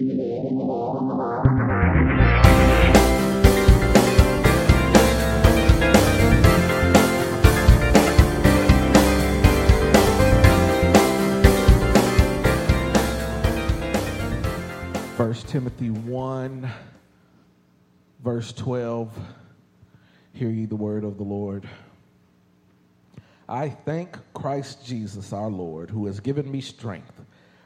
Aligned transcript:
First 0.00 0.16
Timothy 15.48 15.90
1, 15.90 16.70
verse 18.24 18.54
12. 18.54 19.12
Hear 20.32 20.48
ye 20.48 20.64
the 20.64 20.76
word 20.76 21.04
of 21.04 21.18
the 21.18 21.24
Lord. 21.24 21.68
I 23.46 23.68
thank 23.68 24.16
Christ 24.32 24.82
Jesus 24.86 25.34
our 25.34 25.50
Lord, 25.50 25.90
who 25.90 26.06
has 26.06 26.20
given 26.20 26.50
me 26.50 26.62
strength, 26.62 27.19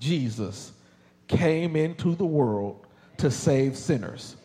Jesus 0.00 0.72
came 1.28 1.76
into 1.76 2.16
the 2.16 2.26
world 2.26 2.86
to 3.18 3.30
save 3.30 3.76
sinners, 3.76 4.36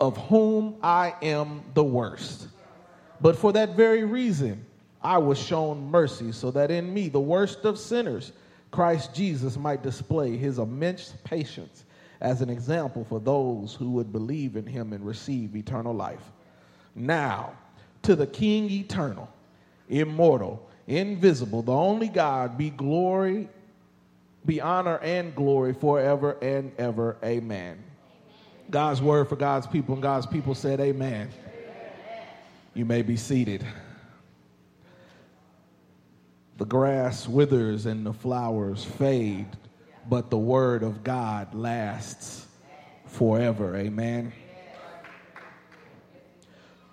of 0.00 0.16
whom 0.16 0.76
I 0.82 1.14
am 1.22 1.62
the 1.74 1.84
worst. 1.84 2.48
But 3.20 3.36
for 3.36 3.52
that 3.52 3.76
very 3.76 4.02
reason, 4.02 4.64
I 5.02 5.18
was 5.18 5.38
shown 5.38 5.90
mercy, 5.90 6.32
so 6.32 6.50
that 6.52 6.70
in 6.70 6.92
me, 6.92 7.08
the 7.08 7.20
worst 7.20 7.64
of 7.64 7.78
sinners, 7.78 8.32
Christ 8.70 9.14
Jesus 9.14 9.56
might 9.56 9.82
display 9.82 10.36
his 10.36 10.58
immense 10.58 11.14
patience 11.22 11.84
as 12.20 12.40
an 12.40 12.48
example 12.48 13.04
for 13.04 13.20
those 13.20 13.74
who 13.74 13.90
would 13.90 14.10
believe 14.12 14.56
in 14.56 14.64
him 14.64 14.92
and 14.92 15.04
receive 15.04 15.54
eternal 15.54 15.94
life. 15.94 16.30
Now, 16.94 17.52
to 18.02 18.16
the 18.16 18.26
King 18.26 18.70
eternal, 18.70 19.28
immortal, 19.88 20.68
invisible, 20.86 21.62
the 21.62 21.72
only 21.72 22.08
God, 22.08 22.56
be 22.56 22.70
glory, 22.70 23.48
be 24.44 24.60
honor 24.60 24.98
and 24.98 25.34
glory 25.34 25.72
forever 25.72 26.36
and 26.42 26.72
ever. 26.78 27.16
Amen. 27.24 27.82
God's 28.70 29.02
word 29.02 29.28
for 29.28 29.36
God's 29.36 29.66
people, 29.66 29.94
and 29.94 30.02
God's 30.02 30.26
people 30.26 30.54
said, 30.54 30.80
Amen. 30.80 31.30
You 32.74 32.84
may 32.84 33.02
be 33.02 33.16
seated. 33.16 33.64
The 36.56 36.64
grass 36.64 37.28
withers 37.28 37.86
and 37.86 38.04
the 38.06 38.12
flowers 38.12 38.84
fade, 38.84 39.48
but 40.08 40.30
the 40.30 40.38
word 40.38 40.82
of 40.82 41.04
God 41.04 41.54
lasts 41.54 42.46
forever. 43.06 43.76
Amen. 43.76 44.32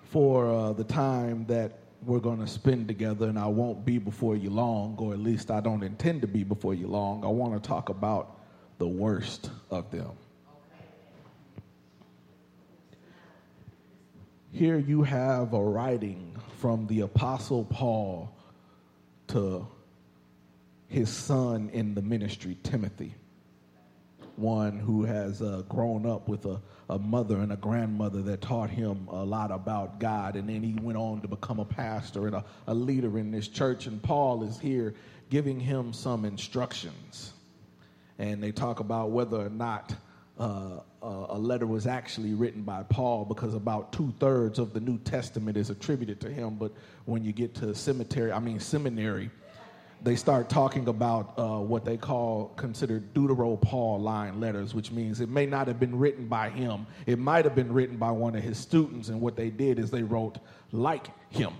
For 0.04 0.50
uh, 0.52 0.72
the 0.72 0.84
time 0.84 1.46
that 1.46 1.78
we're 2.02 2.18
going 2.18 2.40
to 2.40 2.46
spend 2.46 2.88
together, 2.88 3.28
and 3.28 3.38
I 3.38 3.46
won't 3.46 3.84
be 3.84 3.98
before 3.98 4.36
you 4.36 4.50
long, 4.50 4.96
or 4.98 5.12
at 5.12 5.18
least 5.18 5.50
I 5.50 5.60
don't 5.60 5.82
intend 5.82 6.22
to 6.22 6.26
be 6.26 6.44
before 6.44 6.74
you 6.74 6.86
long, 6.86 7.24
I 7.24 7.28
want 7.28 7.60
to 7.62 7.66
talk 7.66 7.88
about 7.88 8.38
the 8.78 8.88
worst 8.88 9.50
of 9.70 9.90
them. 9.90 10.10
Here 14.52 14.78
you 14.78 15.02
have 15.02 15.52
a 15.52 15.62
writing 15.62 16.36
from 16.58 16.86
the 16.86 17.00
Apostle 17.00 17.64
Paul 17.64 18.34
to 19.28 19.66
his 20.88 21.08
son 21.08 21.70
in 21.72 21.94
the 21.94 22.02
ministry, 22.02 22.58
Timothy, 22.62 23.14
one 24.36 24.78
who 24.78 25.04
has 25.04 25.40
uh, 25.40 25.62
grown 25.68 26.04
up 26.04 26.28
with 26.28 26.46
a, 26.46 26.60
a 26.90 26.98
mother 26.98 27.38
and 27.38 27.52
a 27.52 27.56
grandmother 27.56 28.20
that 28.22 28.40
taught 28.40 28.68
him 28.68 29.08
a 29.10 29.24
lot 29.24 29.50
about 29.50 30.00
God. 30.00 30.36
And 30.36 30.48
then 30.48 30.62
he 30.62 30.74
went 30.74 30.98
on 30.98 31.20
to 31.22 31.28
become 31.28 31.60
a 31.60 31.64
pastor 31.64 32.26
and 32.26 32.34
a, 32.34 32.44
a 32.66 32.74
leader 32.74 33.18
in 33.18 33.30
this 33.30 33.48
church. 33.48 33.86
And 33.86 34.02
Paul 34.02 34.42
is 34.42 34.58
here 34.58 34.94
giving 35.30 35.60
him 35.60 35.92
some 35.92 36.24
instructions. 36.24 37.32
And 38.18 38.42
they 38.42 38.52
talk 38.52 38.80
about 38.80 39.10
whether 39.10 39.40
or 39.40 39.48
not 39.48 39.94
uh, 40.38 40.80
uh, 41.02 41.26
a 41.28 41.38
letter 41.38 41.66
was 41.66 41.86
actually 41.86 42.34
written 42.34 42.62
by 42.62 42.82
Paul 42.82 43.24
because 43.24 43.54
about 43.54 43.92
two 43.92 44.12
thirds 44.18 44.58
of 44.58 44.72
the 44.72 44.80
New 44.80 44.98
Testament 44.98 45.56
is 45.56 45.70
attributed 45.70 46.20
to 46.22 46.30
him. 46.30 46.56
But 46.56 46.72
when 47.04 47.24
you 47.24 47.32
get 47.32 47.54
to 47.56 47.74
cemetery, 47.74 48.32
I 48.32 48.40
mean 48.40 48.58
seminary, 48.58 49.30
they 50.02 50.16
start 50.16 50.48
talking 50.48 50.88
about 50.88 51.34
uh, 51.38 51.58
what 51.58 51.84
they 51.84 51.96
call 51.96 52.52
considered 52.56 53.12
Deutero-Pauline 53.12 54.40
letters, 54.40 54.74
which 54.74 54.90
means 54.90 55.20
it 55.20 55.28
may 55.28 55.46
not 55.46 55.66
have 55.66 55.78
been 55.78 55.96
written 55.98 56.26
by 56.26 56.48
him. 56.48 56.86
It 57.06 57.18
might 57.18 57.44
have 57.44 57.54
been 57.54 57.72
written 57.72 57.96
by 57.96 58.10
one 58.10 58.34
of 58.34 58.42
his 58.42 58.56
students, 58.58 59.10
and 59.10 59.20
what 59.20 59.36
they 59.36 59.50
did 59.50 59.78
is 59.78 59.90
they 59.90 60.02
wrote 60.02 60.38
like 60.72 61.08
him. 61.30 61.52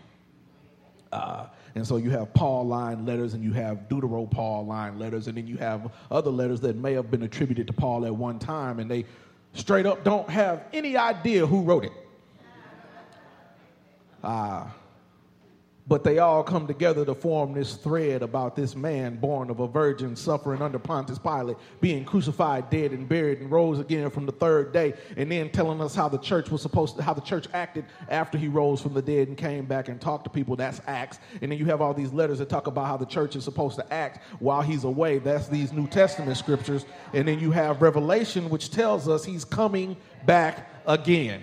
Uh, 1.13 1.47
and 1.75 1.87
so 1.87 1.97
you 1.97 2.11
have 2.11 2.33
Pauline 2.33 3.05
letters 3.05 3.35
and 3.35 3.45
you 3.45 3.53
have 3.53 3.89
Deutero-Pauline 3.89 4.99
letters, 4.99 5.27
and 5.27 5.37
then 5.37 5.47
you 5.47 5.57
have 5.59 5.93
other 6.11 6.31
letters 6.31 6.61
that 6.61 6.77
may 6.77 6.95
have 6.95 7.11
been 7.11 7.23
attributed 7.25 7.67
to 7.67 7.73
Paul 7.73 8.07
at 8.07 8.15
one 8.15 8.39
time, 8.39 8.79
and 8.79 8.91
they 8.91 9.05
straight 9.53 9.87
up 9.87 10.03
don't 10.05 10.31
have 10.31 10.65
any 10.73 10.97
idea 10.97 11.47
who 11.47 11.63
wrote 11.63 11.85
it. 11.85 11.93
Uh, 14.23 14.67
but 15.91 16.05
they 16.05 16.21
all 16.21 16.45
come 16.45 16.69
together 16.69 17.05
to 17.05 17.17
form 17.17 17.53
this 17.53 17.75
thread 17.75 18.23
about 18.23 18.55
this 18.55 18.77
man 18.77 19.17
born 19.17 19.51
of 19.51 19.59
a 19.59 19.67
virgin, 19.67 20.15
suffering 20.15 20.63
under 20.63 20.79
Pontius 20.79 21.19
Pilate, 21.19 21.57
being 21.81 22.05
crucified, 22.05 22.71
dead, 22.71 22.93
and 22.93 23.09
buried, 23.09 23.41
and 23.41 23.51
rose 23.51 23.81
again 23.81 24.09
from 24.09 24.25
the 24.25 24.31
third 24.31 24.73
day, 24.73 24.95
and 25.17 25.33
then 25.33 25.51
telling 25.51 25.81
us 25.81 25.93
how 25.93 26.09
the 26.09 26.19
church 26.19 26.49
was 26.49 26.63
supposed 26.63 26.95
to, 26.97 27.03
how 27.03 27.13
the 27.13 27.21
church 27.21 27.49
acted 27.55 27.85
after 28.09 28.39
he 28.39 28.47
rose 28.47 28.81
from 28.81 28.95
the 28.95 29.03
dead 29.03 29.27
and 29.27 29.37
came 29.37 29.65
back 29.65 29.89
and 29.89 30.01
talked 30.01 30.23
to 30.23 30.31
people. 30.31 30.55
That's 30.55 30.81
Acts. 30.87 31.19
And 31.43 31.51
then 31.51 31.59
you 31.59 31.65
have 31.65 31.81
all 31.81 31.93
these 31.93 32.13
letters 32.13 32.39
that 32.39 32.49
talk 32.49 32.69
about 32.69 32.87
how 32.87 32.97
the 32.97 33.05
church 33.05 33.35
is 33.35 33.43
supposed 33.43 33.75
to 33.75 33.93
act 33.93 34.21
while 34.39 34.63
he's 34.63 34.85
away. 34.85 35.19
That's 35.19 35.49
these 35.49 35.73
New 35.73 35.89
Testament 35.89 36.37
scriptures. 36.37 36.87
And 37.13 37.27
then 37.27 37.41
you 37.41 37.51
have 37.51 37.83
Revelation, 37.83 38.49
which 38.49 38.71
tells 38.71 39.09
us 39.09 39.25
he's 39.25 39.45
coming 39.45 39.97
back 40.25 40.71
again. 40.87 41.43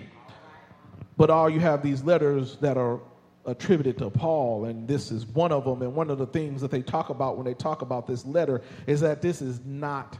But 1.18 1.28
all 1.28 1.50
you 1.50 1.60
have 1.60 1.82
these 1.82 2.02
letters 2.02 2.56
that 2.62 2.78
are 2.78 3.00
attributed 3.48 3.98
to 3.98 4.10
Paul, 4.10 4.66
and 4.66 4.86
this 4.86 5.10
is 5.10 5.26
one 5.26 5.52
of 5.52 5.64
them. 5.64 5.82
And 5.82 5.94
one 5.94 6.10
of 6.10 6.18
the 6.18 6.26
things 6.26 6.60
that 6.60 6.70
they 6.70 6.82
talk 6.82 7.10
about 7.10 7.36
when 7.36 7.46
they 7.46 7.54
talk 7.54 7.82
about 7.82 8.06
this 8.06 8.24
letter 8.24 8.62
is 8.86 9.00
that 9.00 9.22
this 9.22 9.42
is 9.42 9.60
not 9.64 10.18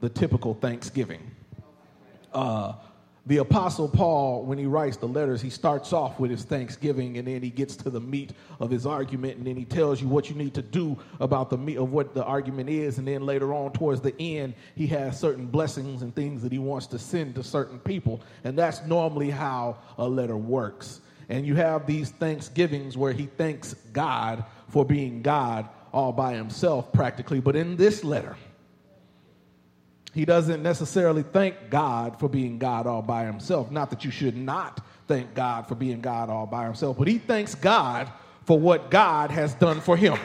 the 0.00 0.08
typical 0.08 0.54
Thanksgiving. 0.54 1.30
Uh, 2.32 2.74
the 3.28 3.38
Apostle 3.38 3.88
Paul, 3.88 4.44
when 4.44 4.56
he 4.56 4.64
writes 4.64 4.96
the 4.96 5.06
letters, 5.06 5.42
he 5.42 5.50
starts 5.50 5.92
off 5.92 6.18
with 6.18 6.30
his 6.30 6.44
thanksgiving 6.44 7.18
and 7.18 7.28
then 7.28 7.42
he 7.42 7.50
gets 7.50 7.76
to 7.76 7.90
the 7.90 8.00
meat 8.00 8.32
of 8.58 8.70
his 8.70 8.86
argument 8.86 9.36
and 9.36 9.46
then 9.46 9.54
he 9.54 9.66
tells 9.66 10.00
you 10.00 10.08
what 10.08 10.30
you 10.30 10.34
need 10.34 10.54
to 10.54 10.62
do 10.62 10.96
about 11.20 11.50
the 11.50 11.58
meat 11.58 11.76
of 11.76 11.92
what 11.92 12.14
the 12.14 12.24
argument 12.24 12.70
is. 12.70 12.96
And 12.96 13.06
then 13.06 13.26
later 13.26 13.52
on, 13.52 13.72
towards 13.72 14.00
the 14.00 14.18
end, 14.18 14.54
he 14.76 14.86
has 14.86 15.20
certain 15.20 15.44
blessings 15.44 16.00
and 16.00 16.14
things 16.14 16.40
that 16.40 16.52
he 16.52 16.58
wants 16.58 16.86
to 16.86 16.98
send 16.98 17.34
to 17.34 17.42
certain 17.42 17.78
people. 17.78 18.22
And 18.44 18.56
that's 18.56 18.82
normally 18.86 19.28
how 19.28 19.76
a 19.98 20.08
letter 20.08 20.36
works. 20.38 21.02
And 21.28 21.46
you 21.46 21.54
have 21.56 21.86
these 21.86 22.10
thanksgivings 22.10 22.96
where 22.96 23.12
he 23.12 23.26
thanks 23.26 23.74
God 23.92 24.44
for 24.68 24.84
being 24.84 25.22
God 25.22 25.68
all 25.92 26.12
by 26.12 26.34
himself, 26.34 26.92
practically. 26.92 27.40
But 27.40 27.56
in 27.56 27.76
this 27.76 28.04
letter, 28.04 28.36
he 30.14 30.24
doesn't 30.24 30.62
necessarily 30.62 31.22
thank 31.22 31.70
God 31.70 32.18
for 32.18 32.28
being 32.28 32.58
God 32.58 32.86
all 32.86 33.02
by 33.02 33.24
himself. 33.24 33.70
Not 33.70 33.90
that 33.90 34.04
you 34.04 34.10
should 34.10 34.36
not 34.36 34.84
thank 35.06 35.34
God 35.34 35.66
for 35.66 35.74
being 35.74 36.00
God 36.00 36.30
all 36.30 36.46
by 36.46 36.64
himself, 36.64 36.98
but 36.98 37.08
he 37.08 37.18
thanks 37.18 37.54
God 37.54 38.10
for 38.44 38.58
what 38.58 38.90
God 38.90 39.30
has 39.30 39.54
done 39.54 39.80
for 39.80 39.96
him. 39.96 40.18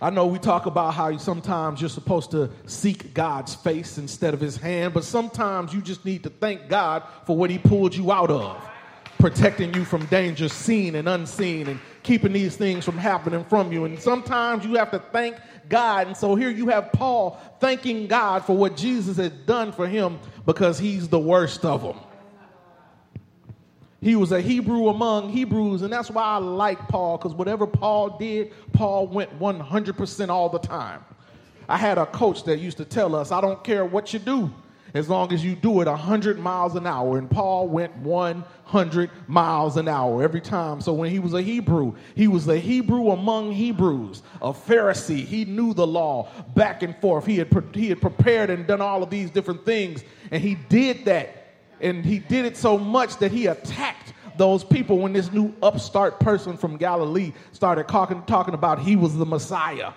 I 0.00 0.10
know 0.10 0.26
we 0.26 0.38
talk 0.38 0.66
about 0.66 0.94
how 0.94 1.16
sometimes 1.18 1.80
you're 1.80 1.88
supposed 1.88 2.32
to 2.32 2.50
seek 2.66 3.14
God's 3.14 3.54
face 3.54 3.96
instead 3.96 4.34
of 4.34 4.40
his 4.40 4.56
hand, 4.56 4.92
but 4.92 5.04
sometimes 5.04 5.72
you 5.72 5.80
just 5.80 6.04
need 6.04 6.24
to 6.24 6.30
thank 6.30 6.68
God 6.68 7.04
for 7.26 7.36
what 7.36 7.48
he 7.48 7.58
pulled 7.58 7.94
you 7.94 8.12
out 8.12 8.30
of, 8.30 8.60
protecting 9.18 9.72
you 9.72 9.84
from 9.84 10.04
danger 10.06 10.48
seen 10.48 10.96
and 10.96 11.08
unseen 11.08 11.68
and 11.68 11.80
keeping 12.02 12.32
these 12.32 12.56
things 12.56 12.84
from 12.84 12.98
happening 12.98 13.44
from 13.44 13.72
you. 13.72 13.84
And 13.84 13.98
sometimes 13.98 14.64
you 14.64 14.74
have 14.74 14.90
to 14.90 14.98
thank 14.98 15.36
God. 15.68 16.08
And 16.08 16.16
so 16.16 16.34
here 16.34 16.50
you 16.50 16.68
have 16.68 16.92
Paul 16.92 17.40
thanking 17.60 18.06
God 18.06 18.44
for 18.44 18.56
what 18.56 18.76
Jesus 18.76 19.16
has 19.16 19.30
done 19.46 19.72
for 19.72 19.86
him 19.86 20.18
because 20.44 20.78
he's 20.78 21.08
the 21.08 21.18
worst 21.18 21.64
of 21.64 21.82
them. 21.82 21.98
He 24.04 24.16
was 24.16 24.32
a 24.32 24.40
Hebrew 24.42 24.90
among 24.90 25.30
Hebrews, 25.30 25.80
and 25.80 25.90
that's 25.90 26.10
why 26.10 26.22
I 26.22 26.36
like 26.36 26.88
Paul, 26.88 27.16
because 27.16 27.32
whatever 27.32 27.66
Paul 27.66 28.18
did, 28.18 28.52
Paul 28.74 29.06
went 29.06 29.40
100% 29.40 30.28
all 30.28 30.50
the 30.50 30.58
time. 30.58 31.02
I 31.70 31.78
had 31.78 31.96
a 31.96 32.04
coach 32.04 32.44
that 32.44 32.58
used 32.58 32.76
to 32.76 32.84
tell 32.84 33.16
us, 33.16 33.32
I 33.32 33.40
don't 33.40 33.64
care 33.64 33.86
what 33.86 34.12
you 34.12 34.18
do 34.18 34.52
as 34.92 35.08
long 35.08 35.32
as 35.32 35.42
you 35.42 35.56
do 35.56 35.80
it 35.80 35.86
100 35.86 36.38
miles 36.38 36.74
an 36.74 36.86
hour. 36.86 37.16
And 37.16 37.30
Paul 37.30 37.66
went 37.66 37.96
100 37.96 39.10
miles 39.26 39.78
an 39.78 39.88
hour 39.88 40.22
every 40.22 40.42
time. 40.42 40.82
So 40.82 40.92
when 40.92 41.10
he 41.10 41.18
was 41.18 41.32
a 41.32 41.40
Hebrew, 41.40 41.94
he 42.14 42.28
was 42.28 42.46
a 42.46 42.58
Hebrew 42.58 43.10
among 43.10 43.52
Hebrews, 43.52 44.22
a 44.42 44.52
Pharisee. 44.52 45.24
He 45.24 45.46
knew 45.46 45.72
the 45.72 45.86
law 45.86 46.28
back 46.54 46.82
and 46.82 46.94
forth. 46.98 47.24
He 47.24 47.38
had, 47.38 47.48
he 47.72 47.88
had 47.88 48.02
prepared 48.02 48.50
and 48.50 48.66
done 48.66 48.82
all 48.82 49.02
of 49.02 49.08
these 49.08 49.30
different 49.30 49.64
things. 49.64 50.04
And 50.30 50.42
he 50.42 50.56
did 50.56 51.06
that. 51.06 51.40
And 51.84 52.04
he 52.04 52.18
did 52.18 52.46
it 52.46 52.56
so 52.56 52.78
much 52.78 53.18
that 53.18 53.30
he 53.30 53.46
attacked 53.46 54.14
those 54.38 54.64
people 54.64 54.98
when 54.98 55.12
this 55.12 55.30
new 55.30 55.54
upstart 55.62 56.18
person 56.18 56.56
from 56.56 56.78
Galilee 56.78 57.32
started 57.52 57.86
talking, 57.86 58.22
talking 58.22 58.54
about 58.54 58.80
he 58.80 58.96
was 58.96 59.14
the 59.14 59.26
Messiah. 59.26 59.92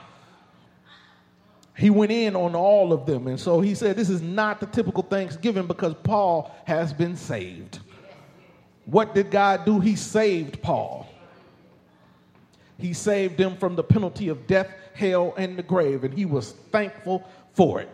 He 1.77 1.89
went 1.89 2.11
in 2.11 2.35
on 2.35 2.55
all 2.55 2.91
of 2.91 3.05
them. 3.05 3.27
And 3.27 3.39
so 3.39 3.61
he 3.61 3.73
said, 3.73 3.95
This 3.95 4.09
is 4.09 4.21
not 4.21 4.59
the 4.59 4.65
typical 4.65 5.01
Thanksgiving 5.01 5.65
because 5.65 5.93
Paul 6.03 6.53
has 6.65 6.91
been 6.91 7.15
saved. 7.15 7.79
What 8.85 9.15
did 9.15 9.31
God 9.31 9.65
do? 9.65 9.79
He 9.79 9.95
saved 9.95 10.61
Paul. 10.61 11.07
He 12.77 12.93
saved 12.93 13.39
him 13.39 13.57
from 13.57 13.75
the 13.75 13.83
penalty 13.83 14.27
of 14.27 14.45
death, 14.45 14.69
hell, 14.93 15.33
and 15.37 15.57
the 15.57 15.63
grave, 15.63 16.03
and 16.03 16.13
he 16.13 16.25
was 16.25 16.51
thankful 16.51 17.27
for 17.53 17.81
it. 17.81 17.89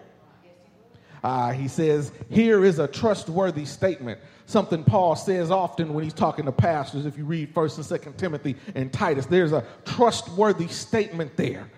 Uh, 1.24 1.52
he 1.52 1.68
says, 1.68 2.12
Here 2.30 2.66
is 2.66 2.80
a 2.80 2.88
trustworthy 2.88 3.66
statement. 3.66 4.20
Something 4.46 4.84
Paul 4.84 5.16
says 5.16 5.52
often 5.52 5.94
when 5.94 6.04
he's 6.04 6.14
talking 6.14 6.46
to 6.46 6.52
pastors. 6.52 7.06
If 7.06 7.18
you 7.18 7.24
read 7.24 7.54
1st 7.54 7.92
and 7.92 8.02
2nd 8.02 8.18
Timothy 8.18 8.56
and 8.76 8.92
Titus, 8.92 9.26
there's 9.26 9.54
a 9.54 9.64
trustworthy 9.86 10.68
statement 10.68 11.38
there. 11.38 11.70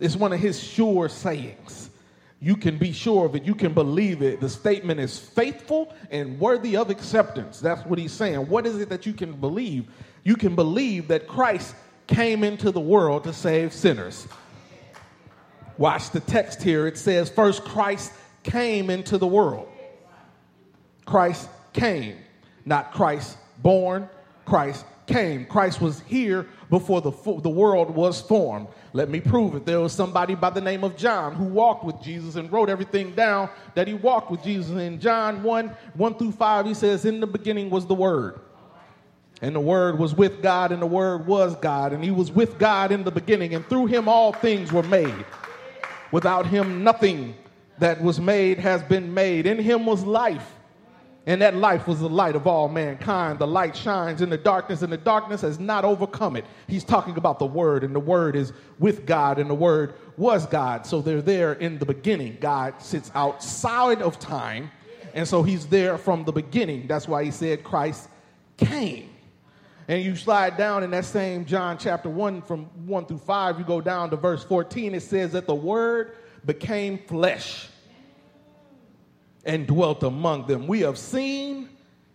It's 0.00 0.16
one 0.16 0.32
of 0.32 0.40
his 0.40 0.62
sure 0.62 1.08
sayings. 1.08 1.90
You 2.40 2.56
can 2.56 2.78
be 2.78 2.92
sure 2.92 3.26
of 3.26 3.34
it. 3.36 3.44
You 3.44 3.54
can 3.54 3.74
believe 3.74 4.22
it. 4.22 4.40
The 4.40 4.48
statement 4.48 5.00
is 5.00 5.18
faithful 5.18 5.94
and 6.10 6.38
worthy 6.38 6.76
of 6.76 6.90
acceptance. 6.90 7.60
That's 7.60 7.84
what 7.86 7.98
he's 7.98 8.12
saying. 8.12 8.48
What 8.48 8.66
is 8.66 8.80
it 8.80 8.88
that 8.88 9.06
you 9.06 9.12
can 9.12 9.32
believe? 9.32 9.86
You 10.24 10.36
can 10.36 10.54
believe 10.54 11.08
that 11.08 11.26
Christ 11.26 11.74
came 12.06 12.44
into 12.44 12.70
the 12.70 12.80
world 12.80 13.24
to 13.24 13.32
save 13.32 13.72
sinners. 13.72 14.26
Watch 15.78 16.10
the 16.10 16.20
text 16.20 16.62
here. 16.62 16.86
It 16.86 16.98
says, 16.98 17.30
First, 17.30 17.64
Christ 17.64 18.12
came 18.44 18.90
into 18.90 19.18
the 19.18 19.26
world. 19.26 19.68
Christ 21.04 21.48
came, 21.72 22.16
not 22.64 22.92
Christ 22.92 23.36
born. 23.62 24.08
Christ 24.44 24.84
came. 25.06 25.44
Christ 25.46 25.80
was 25.80 26.00
here 26.00 26.46
before 26.70 27.00
the, 27.00 27.10
the 27.10 27.50
world 27.50 27.90
was 27.90 28.20
formed. 28.20 28.68
Let 28.92 29.08
me 29.08 29.20
prove 29.20 29.54
it. 29.54 29.66
There 29.66 29.80
was 29.80 29.92
somebody 29.92 30.34
by 30.34 30.50
the 30.50 30.60
name 30.60 30.84
of 30.84 30.96
John 30.96 31.34
who 31.34 31.44
walked 31.44 31.84
with 31.84 32.00
Jesus 32.00 32.36
and 32.36 32.50
wrote 32.50 32.68
everything 32.68 33.14
down 33.14 33.50
that 33.74 33.88
he 33.88 33.94
walked 33.94 34.30
with 34.30 34.42
Jesus. 34.42 34.76
In 34.78 35.00
John 35.00 35.42
1 35.42 35.68
1 35.94 36.14
through 36.14 36.32
5, 36.32 36.66
he 36.66 36.74
says, 36.74 37.04
In 37.04 37.20
the 37.20 37.26
beginning 37.26 37.70
was 37.70 37.86
the 37.86 37.94
Word. 37.94 38.40
And 39.42 39.54
the 39.54 39.60
Word 39.60 39.98
was 39.98 40.14
with 40.14 40.42
God, 40.42 40.72
and 40.72 40.80
the 40.80 40.86
Word 40.86 41.26
was 41.26 41.56
God. 41.56 41.92
And 41.92 42.02
he 42.02 42.10
was 42.10 42.30
with 42.30 42.58
God 42.58 42.92
in 42.92 43.04
the 43.04 43.10
beginning, 43.10 43.54
and 43.54 43.66
through 43.68 43.86
him 43.86 44.08
all 44.08 44.32
things 44.32 44.72
were 44.72 44.84
made. 44.84 45.24
Without 46.12 46.46
him, 46.46 46.84
nothing 46.84 47.34
that 47.78 48.02
was 48.02 48.20
made 48.20 48.58
has 48.58 48.82
been 48.82 49.14
made. 49.14 49.46
In 49.46 49.58
him 49.58 49.86
was 49.86 50.04
life 50.04 50.54
and 51.26 51.40
that 51.40 51.56
life 51.56 51.88
was 51.88 52.00
the 52.00 52.08
light 52.08 52.36
of 52.36 52.46
all 52.46 52.68
mankind. 52.68 53.38
The 53.38 53.46
light 53.46 53.74
shines 53.74 54.20
in 54.20 54.28
the 54.28 54.36
darkness, 54.36 54.82
and 54.82 54.92
the 54.92 54.98
darkness 54.98 55.40
has 55.40 55.58
not 55.58 55.84
overcome 55.84 56.36
it. 56.36 56.44
He's 56.66 56.84
talking 56.84 57.16
about 57.16 57.38
the 57.38 57.46
Word, 57.46 57.82
and 57.82 57.94
the 57.94 58.00
Word 58.00 58.36
is 58.36 58.52
with 58.78 59.06
God, 59.06 59.38
and 59.38 59.48
the 59.48 59.54
Word 59.54 59.94
was 60.18 60.46
God. 60.46 60.86
So 60.86 61.00
they're 61.00 61.22
there 61.22 61.54
in 61.54 61.78
the 61.78 61.86
beginning. 61.86 62.36
God 62.40 62.74
sits 62.82 63.10
outside 63.14 64.02
of 64.02 64.18
time, 64.18 64.70
and 65.14 65.26
so 65.26 65.42
He's 65.42 65.66
there 65.66 65.96
from 65.96 66.24
the 66.24 66.32
beginning. 66.32 66.86
That's 66.86 67.08
why 67.08 67.24
He 67.24 67.30
said 67.30 67.64
Christ 67.64 68.08
came. 68.58 69.08
And 69.88 70.02
you 70.02 70.16
slide 70.16 70.56
down 70.56 70.82
in 70.82 70.90
that 70.90 71.04
same 71.06 71.44
John 71.44 71.78
chapter 71.78 72.08
1 72.08 72.42
from 72.42 72.64
1 72.86 73.06
through 73.06 73.18
5, 73.18 73.58
you 73.58 73.64
go 73.64 73.80
down 73.80 74.10
to 74.10 74.16
verse 74.16 74.44
14, 74.44 74.94
it 74.94 75.00
says 75.00 75.32
that 75.32 75.46
the 75.46 75.54
Word 75.54 76.16
became 76.46 76.98
flesh 76.98 77.68
and 79.44 79.66
dwelt 79.66 80.02
among 80.02 80.46
them. 80.46 80.66
We 80.66 80.80
have 80.80 80.98
seen 80.98 81.68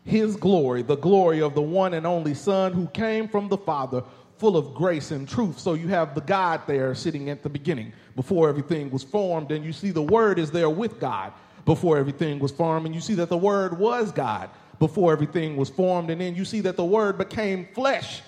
his 0.04 0.36
glory, 0.36 0.82
the 0.82 0.98
glory 0.98 1.42
of 1.42 1.54
the 1.54 1.62
one 1.62 1.94
and 1.94 2.08
only 2.08 2.34
Son 2.34 2.74
who 2.74 2.88
came 2.88 3.28
from 3.28 3.48
the 3.48 3.58
Father, 3.58 4.04
full 4.38 4.58
of 4.58 4.74
grace 4.74 5.12
and 5.12 5.28
truth. 5.28 5.60
So 5.60 5.74
you 5.74 5.90
have 5.90 6.16
the 6.16 6.22
God 6.22 6.62
there 6.66 6.96
sitting 6.96 7.30
at 7.30 7.44
the 7.44 7.50
beginning 7.50 7.94
before 8.16 8.50
everything 8.50 8.90
was 8.90 9.04
formed, 9.04 9.52
and 9.52 9.64
you 9.64 9.74
see 9.74 9.92
the 9.92 10.02
Word 10.02 10.40
is 10.40 10.52
there 10.52 10.70
with 10.70 11.00
God 11.00 11.34
before 11.66 11.98
everything 11.98 12.40
was 12.40 12.52
formed, 12.52 12.86
and 12.86 12.96
you 12.96 13.02
see 13.02 13.16
that 13.16 13.30
the 13.30 13.38
Word 13.38 13.78
was 13.78 14.12
God 14.12 14.50
before 14.80 15.12
everything 15.12 15.58
was 15.58 15.70
formed, 15.70 16.10
and 16.10 16.22
then 16.22 16.36
you 16.36 16.46
see 16.46 16.62
that 16.62 16.78
the 16.78 16.86
Word 16.86 17.18
became 17.18 17.68
flesh 17.76 18.22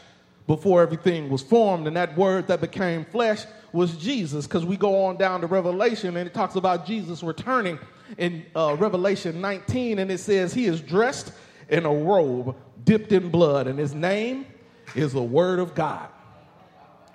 before 0.47 0.81
everything 0.81 1.29
was 1.29 1.41
formed, 1.41 1.87
and 1.87 1.95
that 1.95 2.15
Word 2.17 2.47
that 2.47 2.59
became 2.59 3.05
flesh 3.05 3.45
was 3.73 3.95
Jesus, 3.97 4.47
because 4.47 4.65
we 4.65 4.77
go 4.77 5.05
on 5.05 5.17
down 5.17 5.41
to 5.41 5.47
Revelation 5.47 6.17
and 6.17 6.27
it 6.27 6.33
talks 6.33 6.55
about 6.55 6.85
Jesus 6.85 7.23
returning 7.23 7.79
in 8.17 8.45
uh, 8.55 8.75
Revelation 8.77 9.39
19, 9.39 9.99
and 9.99 10.11
it 10.11 10.19
says, 10.19 10.53
He 10.53 10.65
is 10.65 10.81
dressed 10.81 11.31
in 11.69 11.85
a 11.85 11.93
robe 11.93 12.55
dipped 12.83 13.11
in 13.11 13.29
blood, 13.29 13.67
and 13.67 13.79
His 13.79 13.93
name 13.93 14.45
is 14.95 15.13
the 15.13 15.23
Word 15.23 15.59
of 15.59 15.75
God. 15.75 16.09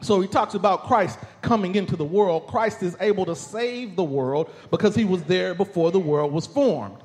So 0.00 0.20
he 0.20 0.29
talks 0.29 0.55
about 0.55 0.85
Christ 0.85 1.19
coming 1.41 1.75
into 1.75 1.97
the 1.97 2.05
world. 2.05 2.47
Christ 2.47 2.82
is 2.82 2.97
able 3.00 3.25
to 3.26 3.35
save 3.35 3.97
the 3.97 4.05
world 4.05 4.50
because 4.70 4.94
he 4.94 5.05
was 5.05 5.23
there 5.25 5.55
before 5.55 5.91
the 5.91 5.99
world 5.99 6.32
was 6.32 6.47
formed. 6.47 6.99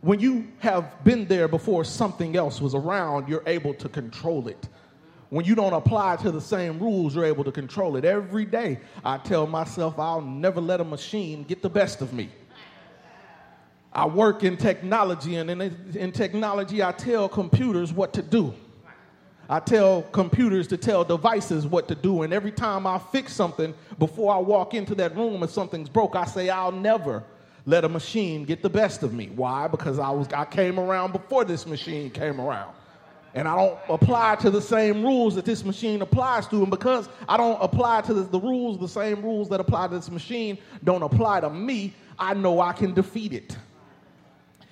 When 0.00 0.20
you 0.20 0.46
have 0.58 1.02
been 1.02 1.26
there 1.26 1.48
before 1.48 1.82
something 1.84 2.36
else 2.36 2.60
was 2.60 2.74
around, 2.74 3.28
you're 3.28 3.42
able 3.46 3.74
to 3.74 3.88
control 3.88 4.48
it. 4.48 4.68
When 5.34 5.44
you 5.44 5.56
don't 5.56 5.72
apply 5.72 6.14
to 6.18 6.30
the 6.30 6.40
same 6.40 6.78
rules, 6.78 7.16
you're 7.16 7.24
able 7.24 7.42
to 7.42 7.50
control 7.50 7.96
it. 7.96 8.04
Every 8.04 8.44
day, 8.44 8.78
I 9.04 9.18
tell 9.18 9.48
myself 9.48 9.98
I'll 9.98 10.20
never 10.20 10.60
let 10.60 10.80
a 10.80 10.84
machine 10.84 11.42
get 11.42 11.60
the 11.60 11.68
best 11.68 12.02
of 12.02 12.12
me. 12.12 12.30
I 13.92 14.06
work 14.06 14.44
in 14.44 14.56
technology, 14.56 15.34
and 15.34 15.50
in, 15.50 15.76
in 15.96 16.12
technology, 16.12 16.84
I 16.84 16.92
tell 16.92 17.28
computers 17.28 17.92
what 17.92 18.12
to 18.12 18.22
do. 18.22 18.54
I 19.48 19.58
tell 19.58 20.02
computers 20.02 20.68
to 20.68 20.76
tell 20.76 21.02
devices 21.02 21.66
what 21.66 21.88
to 21.88 21.96
do, 21.96 22.22
and 22.22 22.32
every 22.32 22.52
time 22.52 22.86
I 22.86 23.00
fix 23.00 23.32
something, 23.32 23.74
before 23.98 24.32
I 24.32 24.38
walk 24.38 24.72
into 24.72 24.94
that 24.94 25.16
room 25.16 25.42
and 25.42 25.50
something's 25.50 25.88
broke, 25.88 26.14
I 26.14 26.26
say, 26.26 26.48
I'll 26.48 26.70
never 26.70 27.24
let 27.66 27.84
a 27.84 27.88
machine 27.88 28.44
get 28.44 28.62
the 28.62 28.70
best 28.70 29.02
of 29.02 29.12
me. 29.12 29.32
Why? 29.34 29.66
Because 29.66 29.98
I, 29.98 30.10
was, 30.10 30.28
I 30.32 30.44
came 30.44 30.78
around 30.78 31.10
before 31.12 31.44
this 31.44 31.66
machine 31.66 32.08
came 32.08 32.40
around. 32.40 32.72
And 33.34 33.48
I 33.48 33.56
don't 33.56 33.78
apply 33.88 34.36
to 34.36 34.50
the 34.50 34.62
same 34.62 35.02
rules 35.02 35.34
that 35.34 35.44
this 35.44 35.64
machine 35.64 36.02
applies 36.02 36.46
to. 36.48 36.62
And 36.62 36.70
because 36.70 37.08
I 37.28 37.36
don't 37.36 37.60
apply 37.60 38.02
to 38.02 38.14
the, 38.14 38.22
the 38.22 38.38
rules, 38.38 38.78
the 38.78 38.88
same 38.88 39.22
rules 39.22 39.48
that 39.48 39.58
apply 39.58 39.88
to 39.88 39.94
this 39.96 40.10
machine 40.10 40.56
don't 40.84 41.02
apply 41.02 41.40
to 41.40 41.50
me, 41.50 41.94
I 42.16 42.34
know 42.34 42.60
I 42.60 42.72
can 42.72 42.94
defeat 42.94 43.32
it. 43.32 43.56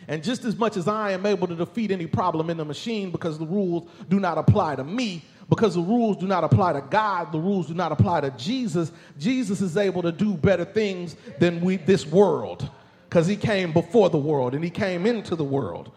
And 0.08 0.22
just 0.22 0.44
as 0.44 0.56
much 0.56 0.76
as 0.76 0.86
I 0.86 1.12
am 1.12 1.26
able 1.26 1.48
to 1.48 1.54
defeat 1.54 1.90
any 1.90 2.06
problem 2.06 2.50
in 2.50 2.56
the 2.56 2.64
machine 2.64 3.10
because 3.10 3.38
the 3.38 3.46
rules 3.46 3.88
do 4.08 4.20
not 4.20 4.38
apply 4.38 4.76
to 4.76 4.84
me, 4.84 5.24
because 5.48 5.74
the 5.74 5.80
rules 5.80 6.16
do 6.16 6.26
not 6.26 6.44
apply 6.44 6.72
to 6.74 6.80
God, 6.80 7.32
the 7.32 7.38
rules 7.38 7.66
do 7.66 7.74
not 7.74 7.92
apply 7.92 8.20
to 8.22 8.30
Jesus, 8.30 8.92
Jesus 9.18 9.60
is 9.60 9.76
able 9.76 10.02
to 10.02 10.12
do 10.12 10.34
better 10.34 10.64
things 10.64 11.16
than 11.38 11.60
we 11.60 11.76
this 11.76 12.06
world 12.06 12.68
because 13.08 13.26
he 13.26 13.36
came 13.36 13.72
before 13.72 14.08
the 14.08 14.18
world 14.18 14.54
and 14.54 14.64
he 14.64 14.70
came 14.70 15.04
into 15.04 15.36
the 15.36 15.44
world. 15.44 15.92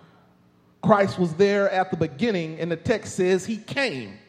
Christ 0.86 1.18
was 1.18 1.34
there 1.34 1.70
at 1.72 1.90
the 1.90 1.98
beginning 1.98 2.60
and 2.60 2.72
the 2.72 2.78
text 2.78 3.16
says 3.16 3.46
he 3.46 3.58
came. 3.58 4.20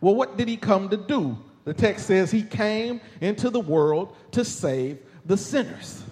Well, 0.00 0.14
what 0.14 0.36
did 0.36 0.48
he 0.48 0.56
come 0.56 0.88
to 0.88 0.96
do? 0.96 1.36
The 1.64 1.74
text 1.74 2.06
says 2.06 2.30
he 2.30 2.42
came 2.42 3.00
into 3.20 3.50
the 3.50 3.60
world 3.60 4.16
to 4.32 4.44
save 4.44 4.98
the 5.26 5.36
sinners. 5.36 6.02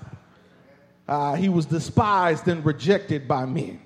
Uh, 1.08 1.34
he 1.34 1.48
was 1.48 1.66
despised 1.66 2.48
and 2.48 2.64
rejected 2.64 3.26
by 3.26 3.44
men. 3.44 3.80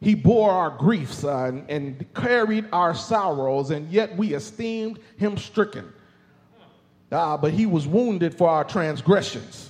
He 0.00 0.14
bore 0.14 0.50
our 0.50 0.70
griefs 0.70 1.24
uh, 1.24 1.44
and, 1.44 1.70
and, 1.70 2.14
carried 2.14 2.66
our 2.72 2.94
sorrows, 2.94 3.70
and 3.70 3.90
yet 3.90 4.16
we 4.16 4.34
esteemed 4.34 4.98
him 5.18 5.36
stricken. 5.36 5.92
Uh, 7.12 7.36
but 7.36 7.52
he 7.52 7.66
was 7.66 7.86
wounded 7.86 8.34
for 8.34 8.48
our 8.48 8.64
transgressions, 8.64 9.69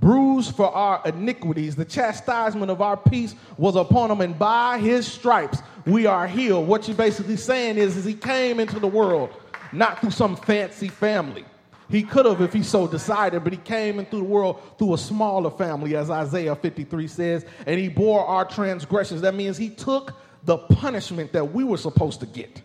bruised 0.00 0.54
for 0.54 0.72
our 0.72 1.02
iniquities. 1.04 1.76
The 1.76 1.84
chastisement 1.84 2.70
of 2.70 2.80
our 2.80 2.96
peace 2.96 3.34
was 3.56 3.76
upon 3.76 4.10
him, 4.10 4.20
and 4.20 4.38
by 4.38 4.78
his 4.78 5.06
stripes 5.06 5.58
we 5.86 6.06
are 6.06 6.26
healed. 6.26 6.68
What 6.68 6.88
you're 6.88 6.96
basically 6.96 7.36
saying 7.36 7.78
is, 7.78 7.96
is 7.96 8.04
he 8.04 8.14
came 8.14 8.60
into 8.60 8.78
the 8.78 8.88
world 8.88 9.30
not 9.72 10.00
through 10.00 10.10
some 10.10 10.36
fancy 10.36 10.88
family 10.88 11.44
he 11.90 12.02
could 12.02 12.26
have 12.26 12.40
if 12.42 12.52
he 12.52 12.62
so 12.62 12.86
decided, 12.86 13.44
but 13.44 13.52
he 13.52 13.58
came 13.58 13.98
into 13.98 14.16
the 14.16 14.24
world 14.24 14.60
through 14.78 14.94
a 14.94 14.98
smaller 14.98 15.50
family, 15.50 15.96
as 15.96 16.10
Isaiah 16.10 16.54
53 16.54 17.08
says, 17.08 17.46
and 17.66 17.80
he 17.80 17.88
bore 17.88 18.24
our 18.26 18.44
transgressions. 18.44 19.22
That 19.22 19.34
means 19.34 19.56
he 19.56 19.70
took 19.70 20.14
the 20.44 20.58
punishment 20.58 21.32
that 21.32 21.52
we 21.52 21.64
were 21.64 21.78
supposed 21.78 22.20
to 22.20 22.26
get. 22.26 22.62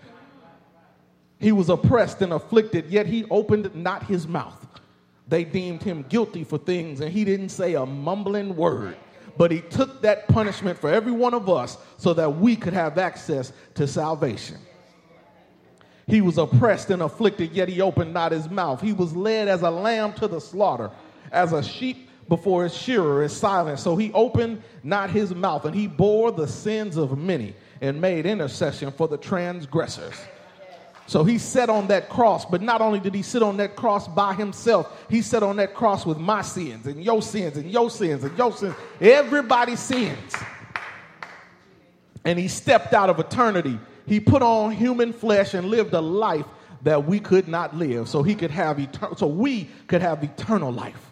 He 1.40 1.52
was 1.52 1.70
oppressed 1.70 2.22
and 2.22 2.34
afflicted, 2.34 2.90
yet 2.90 3.06
he 3.06 3.26
opened 3.30 3.74
not 3.76 4.04
his 4.04 4.28
mouth. 4.28 4.68
They 5.34 5.44
deemed 5.44 5.82
him 5.82 6.06
guilty 6.10 6.44
for 6.44 6.60
things, 6.60 7.00
and 7.00 7.12
he 7.12 7.26
didn't 7.26 7.50
say 7.50 7.74
a 7.74 7.88
mumbling 7.88 8.56
word. 8.56 8.96
But 9.36 9.50
he 9.50 9.62
took 9.62 10.04
that 10.04 10.28
punishment 10.28 10.78
for 10.78 10.92
every 10.92 11.12
one 11.12 11.34
of 11.34 11.50
us 11.50 11.80
so 11.98 12.14
that 12.14 12.36
we 12.36 12.56
could 12.56 12.74
have 12.74 13.00
access 13.00 13.52
to 13.74 13.88
salvation. 13.88 14.58
He 16.06 16.22
was 16.22 16.38
oppressed 16.38 16.92
and 16.92 17.02
afflicted, 17.02 17.52
yet 17.52 17.68
he 17.68 17.82
opened 17.82 18.14
not 18.14 18.32
his 18.32 18.48
mouth. 18.48 18.80
He 18.80 18.94
was 18.94 19.16
led 19.16 19.48
as 19.48 19.64
a 19.64 19.72
lamb 19.72 20.14
to 20.20 20.28
the 20.28 20.40
slaughter, 20.40 20.92
as 21.32 21.52
a 21.52 21.64
sheep 21.64 22.12
before 22.30 22.66
his 22.66 22.78
shearer 22.78 23.24
is 23.24 23.36
silent. 23.36 23.80
So 23.80 23.96
he 23.96 24.14
opened 24.14 24.62
not 24.84 25.10
his 25.10 25.34
mouth, 25.34 25.66
and 25.66 25.74
he 25.74 25.88
bore 25.88 26.32
the 26.32 26.48
sins 26.48 26.96
of 26.96 27.18
many 27.18 27.56
and 27.82 28.00
made 28.00 28.28
intercession 28.28 28.92
for 28.92 29.08
the 29.08 29.18
transgressors. 29.18 30.14
So 31.06 31.24
he 31.24 31.38
sat 31.38 31.70
on 31.70 31.88
that 31.88 32.10
cross, 32.10 32.46
but 32.46 32.62
not 32.62 32.82
only 32.82 33.00
did 33.00 33.14
he 33.14 33.22
sit 33.22 33.44
on 33.44 33.58
that 33.58 33.76
cross 33.76 34.08
by 34.08 34.34
himself, 34.34 35.06
he 35.10 35.22
sat 35.22 35.44
on 35.44 35.58
that 35.58 35.74
cross 35.74 36.06
with 36.06 36.18
my 36.18 36.42
sins 36.42 36.88
and 36.88 37.04
your 37.04 37.22
sins 37.22 37.58
and 37.58 37.70
your 37.70 37.90
sins 37.90 38.24
and 38.24 38.38
your 38.38 38.54
sins, 38.54 38.74
everybody's 39.02 39.82
sins. 39.82 40.34
And 42.24 42.40
he 42.40 42.48
stepped 42.48 42.94
out 42.94 43.10
of 43.10 43.20
eternity. 43.20 43.78
He 44.06 44.20
put 44.20 44.42
on 44.42 44.72
human 44.72 45.12
flesh 45.12 45.54
and 45.54 45.68
lived 45.68 45.94
a 45.94 46.02
life 46.02 46.46
that 46.84 47.06
we 47.06 47.20
could 47.20 47.48
not 47.48 47.76
live, 47.76 48.10
so 48.10 48.24
he 48.24 48.36
could 48.36 48.52
have 48.52 48.80
eternal, 48.80 49.16
so 49.16 49.28
we 49.28 49.70
could 49.88 50.02
have 50.02 50.24
eternal 50.24 50.72
life. 50.72 51.12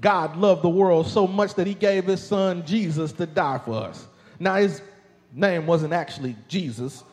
God 0.00 0.36
loved 0.36 0.62
the 0.62 0.68
world 0.68 1.06
so 1.06 1.26
much 1.26 1.54
that 1.54 1.66
he 1.66 1.74
gave 1.74 2.04
his 2.04 2.22
son 2.22 2.64
Jesus 2.66 3.12
to 3.12 3.26
die 3.26 3.58
for 3.64 3.74
us. 3.84 4.06
Now 4.38 4.56
his 4.56 4.82
name 5.32 5.66
wasn't 5.66 5.92
actually 5.92 6.36
Jesus 6.48 7.04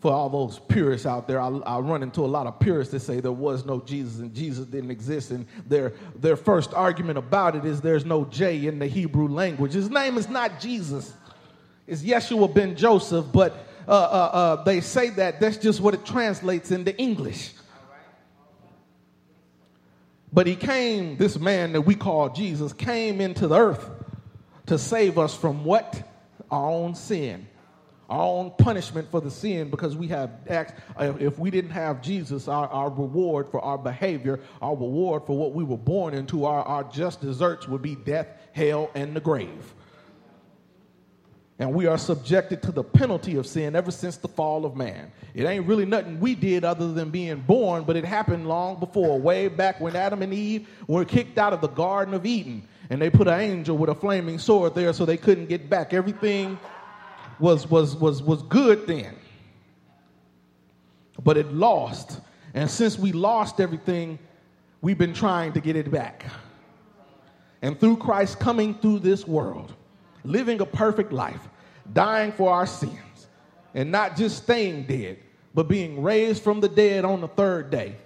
for 0.00 0.12
all 0.12 0.28
those 0.28 0.60
purists 0.60 1.06
out 1.06 1.26
there, 1.26 1.40
I, 1.40 1.48
I, 1.48 1.78
run 1.80 2.02
into 2.02 2.24
a 2.24 2.26
lot 2.26 2.46
of 2.46 2.60
purists 2.60 2.92
that 2.92 3.00
say 3.00 3.18
there 3.18 3.32
was 3.32 3.66
no 3.66 3.80
Jesus 3.80 4.20
and 4.20 4.32
Jesus 4.32 4.66
didn't 4.66 4.92
exist. 4.92 5.32
And 5.32 5.46
their, 5.66 5.92
their 6.14 6.36
first 6.36 6.72
argument 6.72 7.18
about 7.18 7.56
it 7.56 7.64
is 7.64 7.80
there's 7.80 8.04
no 8.04 8.24
J 8.24 8.66
in 8.66 8.78
the 8.78 8.86
Hebrew 8.86 9.26
language. 9.28 9.72
His 9.72 9.90
name 9.90 10.16
is 10.16 10.28
not 10.28 10.60
Jesus, 10.60 11.12
it's 11.86 12.02
Yeshua 12.02 12.52
ben 12.52 12.76
Joseph, 12.76 13.26
but 13.32 13.66
uh, 13.88 13.90
uh, 13.90 13.94
uh, 13.94 14.62
they 14.64 14.80
say 14.80 15.10
that 15.10 15.40
that's 15.40 15.56
just 15.56 15.80
what 15.80 15.94
it 15.94 16.04
translates 16.04 16.70
into 16.70 16.96
English. 16.96 17.54
But 20.32 20.46
he 20.46 20.54
came, 20.54 21.16
this 21.16 21.38
man 21.38 21.72
that 21.72 21.80
we 21.80 21.94
call 21.94 22.28
Jesus, 22.28 22.74
came 22.74 23.20
into 23.20 23.48
the 23.48 23.56
earth 23.58 23.88
to 24.66 24.78
save 24.78 25.18
us 25.18 25.34
from 25.34 25.64
what? 25.64 26.06
Our 26.50 26.66
own 26.66 26.94
sin 26.94 27.48
our 28.08 28.22
own 28.22 28.52
punishment 28.56 29.10
for 29.10 29.20
the 29.20 29.30
sin 29.30 29.68
because 29.68 29.94
we 29.96 30.08
have 30.08 30.30
acts. 30.48 30.72
If 30.98 31.38
we 31.38 31.50
didn't 31.50 31.72
have 31.72 32.00
Jesus, 32.00 32.48
our, 32.48 32.66
our 32.68 32.88
reward 32.88 33.50
for 33.50 33.60
our 33.60 33.76
behavior, 33.76 34.40
our 34.62 34.74
reward 34.74 35.24
for 35.26 35.36
what 35.36 35.52
we 35.52 35.62
were 35.62 35.76
born 35.76 36.14
into, 36.14 36.46
our, 36.46 36.62
our 36.62 36.84
just 36.84 37.20
deserts 37.20 37.68
would 37.68 37.82
be 37.82 37.94
death, 37.94 38.28
hell, 38.52 38.90
and 38.94 39.14
the 39.14 39.20
grave. 39.20 39.74
And 41.60 41.74
we 41.74 41.86
are 41.86 41.98
subjected 41.98 42.62
to 42.62 42.72
the 42.72 42.84
penalty 42.84 43.34
of 43.36 43.44
sin 43.44 43.74
ever 43.74 43.90
since 43.90 44.16
the 44.16 44.28
fall 44.28 44.64
of 44.64 44.76
man. 44.76 45.10
It 45.34 45.44
ain't 45.44 45.66
really 45.66 45.84
nothing 45.84 46.20
we 46.20 46.36
did 46.36 46.64
other 46.64 46.92
than 46.92 47.10
being 47.10 47.40
born, 47.40 47.82
but 47.82 47.96
it 47.96 48.04
happened 48.04 48.48
long 48.48 48.78
before, 48.78 49.18
way 49.18 49.48
back 49.48 49.80
when 49.80 49.96
Adam 49.96 50.22
and 50.22 50.32
Eve 50.32 50.68
were 50.86 51.04
kicked 51.04 51.36
out 51.36 51.52
of 51.52 51.60
the 51.60 51.68
Garden 51.68 52.14
of 52.14 52.24
Eden. 52.24 52.66
And 52.90 53.02
they 53.02 53.10
put 53.10 53.26
an 53.26 53.40
angel 53.40 53.76
with 53.76 53.90
a 53.90 53.94
flaming 53.94 54.38
sword 54.38 54.76
there 54.76 54.92
so 54.92 55.04
they 55.04 55.16
couldn't 55.16 55.46
get 55.46 55.68
back. 55.68 55.92
Everything 55.92 56.58
was, 57.40 57.68
was, 57.70 57.94
was, 57.96 58.22
was 58.22 58.42
good 58.42 58.86
then, 58.86 59.14
but 61.22 61.36
it 61.36 61.52
lost. 61.52 62.20
And 62.54 62.70
since 62.70 62.98
we 62.98 63.12
lost 63.12 63.60
everything, 63.60 64.18
we've 64.80 64.98
been 64.98 65.14
trying 65.14 65.52
to 65.52 65.60
get 65.60 65.76
it 65.76 65.90
back. 65.90 66.24
And 67.62 67.78
through 67.78 67.96
Christ 67.96 68.38
coming 68.38 68.74
through 68.74 69.00
this 69.00 69.26
world, 69.26 69.74
living 70.24 70.60
a 70.60 70.66
perfect 70.66 71.12
life, 71.12 71.48
dying 71.92 72.32
for 72.32 72.52
our 72.52 72.66
sins, 72.66 73.26
and 73.74 73.90
not 73.90 74.16
just 74.16 74.42
staying 74.44 74.84
dead, 74.84 75.18
but 75.54 75.68
being 75.68 76.02
raised 76.02 76.42
from 76.42 76.60
the 76.60 76.68
dead 76.68 77.04
on 77.04 77.20
the 77.20 77.28
third 77.28 77.70
day, 77.70 77.96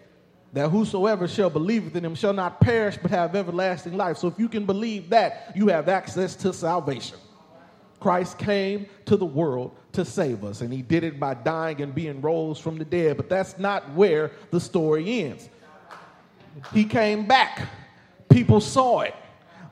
that 0.52 0.68
whosoever 0.68 1.26
shall 1.26 1.50
believe 1.50 1.94
in 1.96 2.04
him 2.04 2.14
shall 2.14 2.32
not 2.32 2.60
perish 2.60 2.98
but 3.00 3.10
have 3.10 3.34
everlasting 3.34 3.96
life. 3.96 4.18
So 4.18 4.28
if 4.28 4.38
you 4.38 4.48
can 4.48 4.66
believe 4.66 5.10
that, 5.10 5.52
you 5.54 5.68
have 5.68 5.88
access 5.88 6.34
to 6.36 6.52
salvation. 6.52 7.18
Christ 8.02 8.36
came 8.36 8.86
to 9.06 9.16
the 9.16 9.24
world 9.24 9.76
to 9.92 10.04
save 10.04 10.42
us, 10.42 10.60
and 10.60 10.72
he 10.72 10.82
did 10.82 11.04
it 11.04 11.20
by 11.20 11.34
dying 11.34 11.80
and 11.80 11.94
being 11.94 12.20
rose 12.20 12.58
from 12.58 12.76
the 12.76 12.84
dead. 12.84 13.16
But 13.16 13.28
that's 13.28 13.58
not 13.58 13.88
where 13.92 14.32
the 14.50 14.58
story 14.58 15.22
ends. 15.22 15.48
He 16.74 16.84
came 16.84 17.26
back. 17.26 17.68
People 18.28 18.60
saw 18.60 19.00
it. 19.02 19.14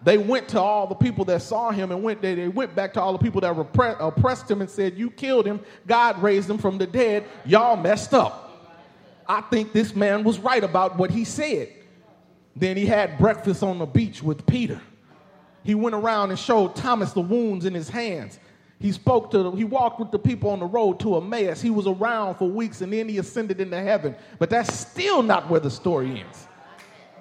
They 0.03 0.17
went 0.17 0.49
to 0.51 0.61
all 0.61 0.87
the 0.87 0.95
people 0.95 1.25
that 1.27 1.43
saw 1.43 1.71
him 1.73 1.91
and 1.91 2.03
went 2.03 2.23
they, 2.23 2.35
they 2.35 2.49
went 2.49 2.75
back 2.75 2.95
to 2.95 3.03
all 3.03 3.13
the 3.13 3.19
people 3.19 3.41
that 3.43 3.55
repressed, 3.55 3.99
oppressed 4.01 4.51
him 4.51 4.61
and 4.61 4.71
said, 4.71 4.97
You 4.97 5.11
killed 5.11 5.45
him. 5.45 5.61
God 5.87 6.23
raised 6.23 6.49
him 6.49 6.57
from 6.57 6.79
the 6.79 6.87
dead. 6.87 7.25
Y'all 7.45 7.77
messed 7.77 8.15
up. 8.15 8.47
I 9.29 9.43
think 9.43 9.73
this 9.73 9.95
man 9.95 10.25
was 10.25 10.39
right 10.39 10.63
about 10.63 10.97
what 10.97 11.11
he 11.11 11.25
said. 11.25 11.69
Then 12.57 12.77
he 12.77 12.87
had 12.87 13.19
breakfast 13.19 13.63
on 13.63 13.79
the 13.79 13.87
beach 13.87 14.23
with 14.23 14.47
Peter 14.47 14.81
he 15.63 15.75
went 15.75 15.95
around 15.95 16.31
and 16.31 16.39
showed 16.39 16.75
Thomas 16.75 17.13
the 17.13 17.21
wounds 17.21 17.65
in 17.65 17.75
his 17.75 17.89
hands. 17.89 18.39
He 18.79 18.93
spoke 18.93 19.31
to, 19.33 19.43
them. 19.43 19.57
he 19.57 19.65
walked 19.65 20.01
with 20.01 20.11
the 20.11 20.19
people 20.19 20.51
on 20.51 20.61
the 20.61 20.67
road 20.67 21.01
to 21.01 21.17
Emmaus. 21.17 21.61
He 21.61 21.69
was 21.69 21.87
around 21.87 22.37
for 22.37 22.49
weeks 22.49 22.81
and 22.81 22.93
then 22.93 23.09
he 23.09 23.19
ascended 23.19 23.61
into 23.61 23.79
heaven. 23.79 24.17
But 24.39 24.49
that's 24.49 24.73
still 24.73 25.23
not 25.23 25.51
where 25.51 25.61
the 25.61 25.71
story 25.71 26.21
ends. 26.21 26.47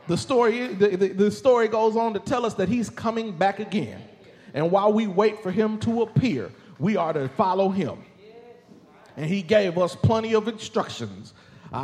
The 0.07 0.17
story, 0.17 0.67
the, 0.67 0.95
the, 0.95 1.07
the 1.09 1.31
story 1.31 1.67
goes 1.67 1.97
on 1.97 2.13
to 2.13 2.19
tell 2.19 2.45
us 2.45 2.53
that 2.55 2.69
he's 2.69 2.89
coming 2.89 3.33
back 3.33 3.59
again. 3.59 4.01
And 4.53 4.71
while 4.71 4.93
we 4.93 5.05
wait 5.05 5.43
for 5.43 5.51
him 5.51 5.77
to 5.81 6.01
appear, 6.01 6.49
we 6.79 6.95
are 6.95 7.11
to 7.11 7.27
follow 7.29 7.69
him. 7.69 7.99
And 9.17 9.25
he 9.25 9.41
gave 9.41 9.77
us 9.77 9.95
plenty 9.95 10.33
of 10.33 10.47
instructions 10.47 11.33
I, 11.71 11.79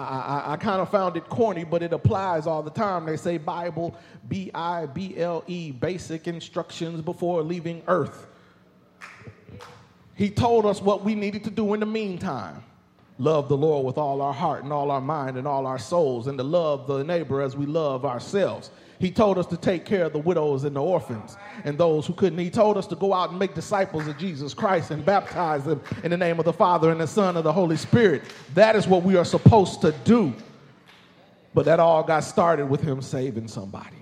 I, 0.48 0.54
I 0.54 0.58
kind 0.58 0.82
of 0.82 0.90
found 0.90 1.16
it 1.16 1.30
corny, 1.30 1.64
but 1.64 1.84
it 1.84 1.94
applies 1.94 2.48
all 2.48 2.64
the 2.64 2.72
time. 2.72 3.06
They 3.06 3.18
say 3.18 3.38
Bible, 3.38 3.96
B 4.28 4.52
I 4.54 4.88
B 4.88 5.18
L 5.18 5.44
E, 5.48 5.72
basic 5.72 6.28
instructions 6.28 7.02
before 7.02 7.44
leaving 7.44 7.84
earth. 7.88 8.28
He 10.16 10.30
told 10.30 10.66
us 10.66 10.82
what 10.82 11.04
we 11.04 11.14
needed 11.14 11.44
to 11.44 11.52
do 11.52 11.74
in 11.74 11.82
the 11.82 11.86
meantime 11.86 12.64
love 13.18 13.48
the 13.48 13.56
Lord 13.56 13.86
with 13.86 13.98
all 13.98 14.22
our 14.22 14.34
heart 14.34 14.64
and 14.64 14.74
all 14.74 14.92
our 14.92 15.00
mind 15.00 15.38
and 15.38 15.48
all 15.48 15.66
our 15.66 15.80
souls, 15.80 16.28
and 16.28 16.38
to 16.38 16.44
love 16.44 16.88
the 16.88 17.04
neighbor 17.04 17.42
as 17.42 17.56
we 17.56 17.66
love 17.66 18.06
ourselves. 18.06 18.72
He 19.00 19.12
told 19.12 19.38
us 19.38 19.46
to 19.48 19.58
take 19.58 19.86
care 19.86 20.06
of 20.06 20.14
the 20.14 20.20
widows 20.20 20.64
and 20.64 20.76
the 20.76 20.82
orphans 20.82 21.36
and 21.64 21.78
those 21.78 22.06
who 22.08 22.14
couldn't. 22.14 22.40
He 22.40 22.50
told 22.50 22.78
us 22.78 22.88
to 22.88 22.96
go 22.96 23.14
out 23.14 23.30
and 23.30 23.40
make 23.40 23.54
disciples 23.54 24.08
of 24.08 24.18
Jesus 24.18 24.54
Christ 24.54 24.92
and 24.92 25.06
baptize 25.06 25.66
them 25.66 25.82
in 26.04 26.12
the 26.12 26.18
name 26.18 26.40
of 26.40 26.46
the 26.46 26.54
Father 26.54 26.92
and 26.92 27.02
the 27.02 27.08
Son 27.08 27.36
and 27.36 27.46
the 27.46 27.52
Holy 27.52 27.76
Spirit. 27.76 28.24
That 28.54 28.76
is 28.76 28.88
what 28.88 29.04
we 29.04 29.18
are 29.18 29.26
supposed 29.26 29.82
to 29.82 29.92
do. 30.04 30.34
But 31.54 31.66
that 31.66 31.80
all 31.80 32.04
got 32.04 32.22
started 32.24 32.68
with 32.68 32.82
him 32.82 33.02
saving 33.02 33.48
somebody. 33.48 33.98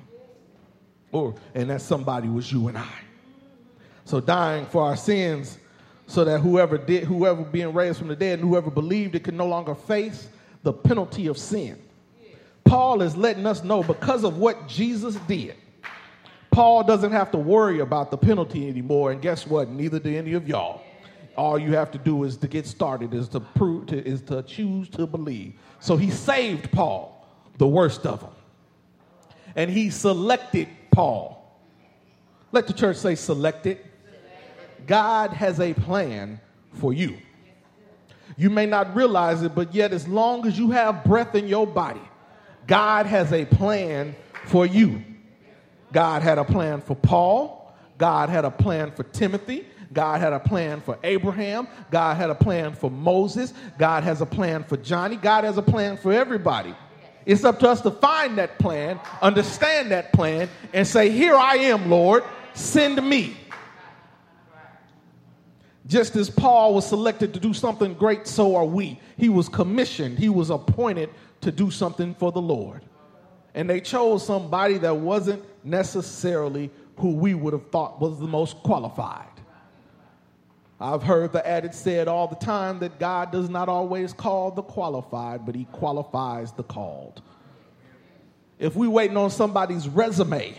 Or 1.11 1.35
and 1.53 1.69
that 1.69 1.81
somebody 1.81 2.27
was 2.27 2.51
you 2.51 2.67
and 2.67 2.77
I. 2.77 2.89
So 4.05 4.19
dying 4.19 4.65
for 4.65 4.83
our 4.83 4.97
sins 4.97 5.57
so 6.07 6.23
that 6.25 6.39
whoever 6.39 6.77
did 6.77 7.05
whoever 7.05 7.43
being 7.43 7.73
raised 7.73 7.99
from 7.99 8.09
the 8.09 8.15
dead 8.15 8.39
and 8.39 8.47
whoever 8.47 8.69
believed 8.69 9.15
it 9.15 9.23
could 9.23 9.33
no 9.33 9.47
longer 9.47 9.73
face 9.73 10.27
the 10.63 10.73
penalty 10.73 11.27
of 11.27 11.37
sin. 11.37 11.81
Paul 12.73 13.03
is 13.03 13.15
letting 13.15 13.45
us 13.45 13.63
know 13.63 13.83
because 13.83 14.23
of 14.23 14.39
what 14.39 14.67
Jesus 14.67 15.13
did, 15.27 15.53
Paul 16.49 16.83
doesn't 16.83 17.11
have 17.11 17.29
to 17.29 17.37
worry 17.37 17.81
about 17.81 18.09
the 18.09 18.17
penalty 18.17 18.67
anymore. 18.67 19.11
And 19.11 19.21
guess 19.21 19.45
what? 19.45 19.69
Neither 19.69 19.99
do 19.99 20.17
any 20.17 20.33
of 20.33 20.47
y'all. 20.47 20.81
All 21.37 21.59
you 21.59 21.75
have 21.75 21.91
to 21.91 21.99
do 21.99 22.23
is 22.23 22.35
to 22.37 22.47
get 22.47 22.65
started, 22.65 23.13
is 23.13 23.29
to 23.29 23.39
prove, 23.39 23.85
to, 23.87 24.03
is 24.03 24.23
to 24.23 24.41
choose 24.41 24.89
to 24.89 25.05
believe. 25.05 25.53
So 25.81 25.97
he 25.97 26.09
saved 26.09 26.71
Paul, 26.71 27.27
the 27.59 27.67
worst 27.67 28.07
of 28.07 28.21
them. 28.21 28.31
And 29.55 29.69
he 29.69 29.91
selected 29.91 30.67
Paul. 30.89 31.61
Let 32.51 32.65
the 32.65 32.73
church 32.73 32.97
say 32.97 33.13
selected. 33.13 33.85
God 34.87 35.29
has 35.29 35.59
a 35.59 35.75
plan 35.75 36.41
for 36.73 36.91
you. 36.91 37.17
You 38.35 38.49
may 38.49 38.65
not 38.65 38.95
realize 38.95 39.43
it, 39.43 39.53
but 39.53 39.75
yet, 39.75 39.93
as 39.93 40.07
long 40.07 40.47
as 40.47 40.57
you 40.57 40.71
have 40.71 41.03
breath 41.03 41.35
in 41.35 41.47
your 41.47 41.67
body, 41.67 42.01
God 42.67 43.05
has 43.05 43.31
a 43.31 43.45
plan 43.45 44.15
for 44.45 44.65
you. 44.65 45.03
God 45.91 46.21
had 46.21 46.37
a 46.37 46.43
plan 46.43 46.81
for 46.81 46.95
Paul. 46.95 47.75
God 47.97 48.29
had 48.29 48.45
a 48.45 48.51
plan 48.51 48.91
for 48.91 49.03
Timothy. 49.03 49.65
God 49.93 50.21
had 50.21 50.33
a 50.33 50.39
plan 50.39 50.81
for 50.81 50.97
Abraham. 51.03 51.67
God 51.91 52.17
had 52.17 52.29
a 52.29 52.35
plan 52.35 52.73
for 52.73 52.89
Moses. 52.89 53.53
God 53.77 54.03
has 54.03 54.21
a 54.21 54.25
plan 54.25 54.63
for 54.63 54.75
Johnny. 54.77 55.15
God 55.15 55.43
has 55.43 55.57
a 55.57 55.61
plan 55.61 55.97
for 55.97 56.11
everybody. 56.11 56.73
It's 57.25 57.43
up 57.43 57.59
to 57.59 57.69
us 57.69 57.81
to 57.81 57.91
find 57.91 58.37
that 58.37 58.59
plan, 58.59 58.99
understand 59.21 59.91
that 59.91 60.11
plan, 60.11 60.49
and 60.73 60.85
say, 60.85 61.09
Here 61.09 61.35
I 61.35 61.55
am, 61.55 61.89
Lord, 61.89 62.23
send 62.53 63.01
me. 63.07 63.37
Just 65.85 66.15
as 66.15 66.29
Paul 66.29 66.73
was 66.73 66.87
selected 66.87 67.33
to 67.33 67.39
do 67.39 67.53
something 67.53 67.93
great, 67.93 68.25
so 68.25 68.55
are 68.55 68.65
we. 68.65 68.99
He 69.17 69.29
was 69.29 69.47
commissioned, 69.49 70.17
he 70.17 70.29
was 70.29 70.49
appointed 70.49 71.09
to 71.43 71.51
do 71.51 71.71
something 71.71 72.15
for 72.15 72.31
the 72.31 72.41
Lord. 72.41 72.83
And 73.53 73.69
they 73.69 73.79
chose 73.79 74.25
somebody 74.25 74.77
that 74.79 74.97
wasn't 74.97 75.43
necessarily 75.63 76.71
who 76.97 77.13
we 77.13 77.33
would 77.33 77.53
have 77.53 77.69
thought 77.69 78.01
was 78.01 78.19
the 78.19 78.27
most 78.27 78.57
qualified. 78.57 79.27
I've 80.79 81.03
heard 81.03 81.31
the 81.31 81.47
adage 81.47 81.73
said 81.73 82.07
all 82.07 82.27
the 82.27 82.35
time 82.35 82.79
that 82.79 82.99
God 82.99 83.31
does 83.31 83.49
not 83.49 83.69
always 83.69 84.11
call 84.11 84.51
the 84.51 84.63
qualified, 84.63 85.45
but 85.45 85.55
he 85.55 85.65
qualifies 85.65 86.51
the 86.51 86.63
called. 86.63 87.21
If 88.59 88.75
we're 88.75 88.89
waiting 88.89 89.17
on 89.17 89.29
somebody's 89.29 89.87
resume 89.87 90.55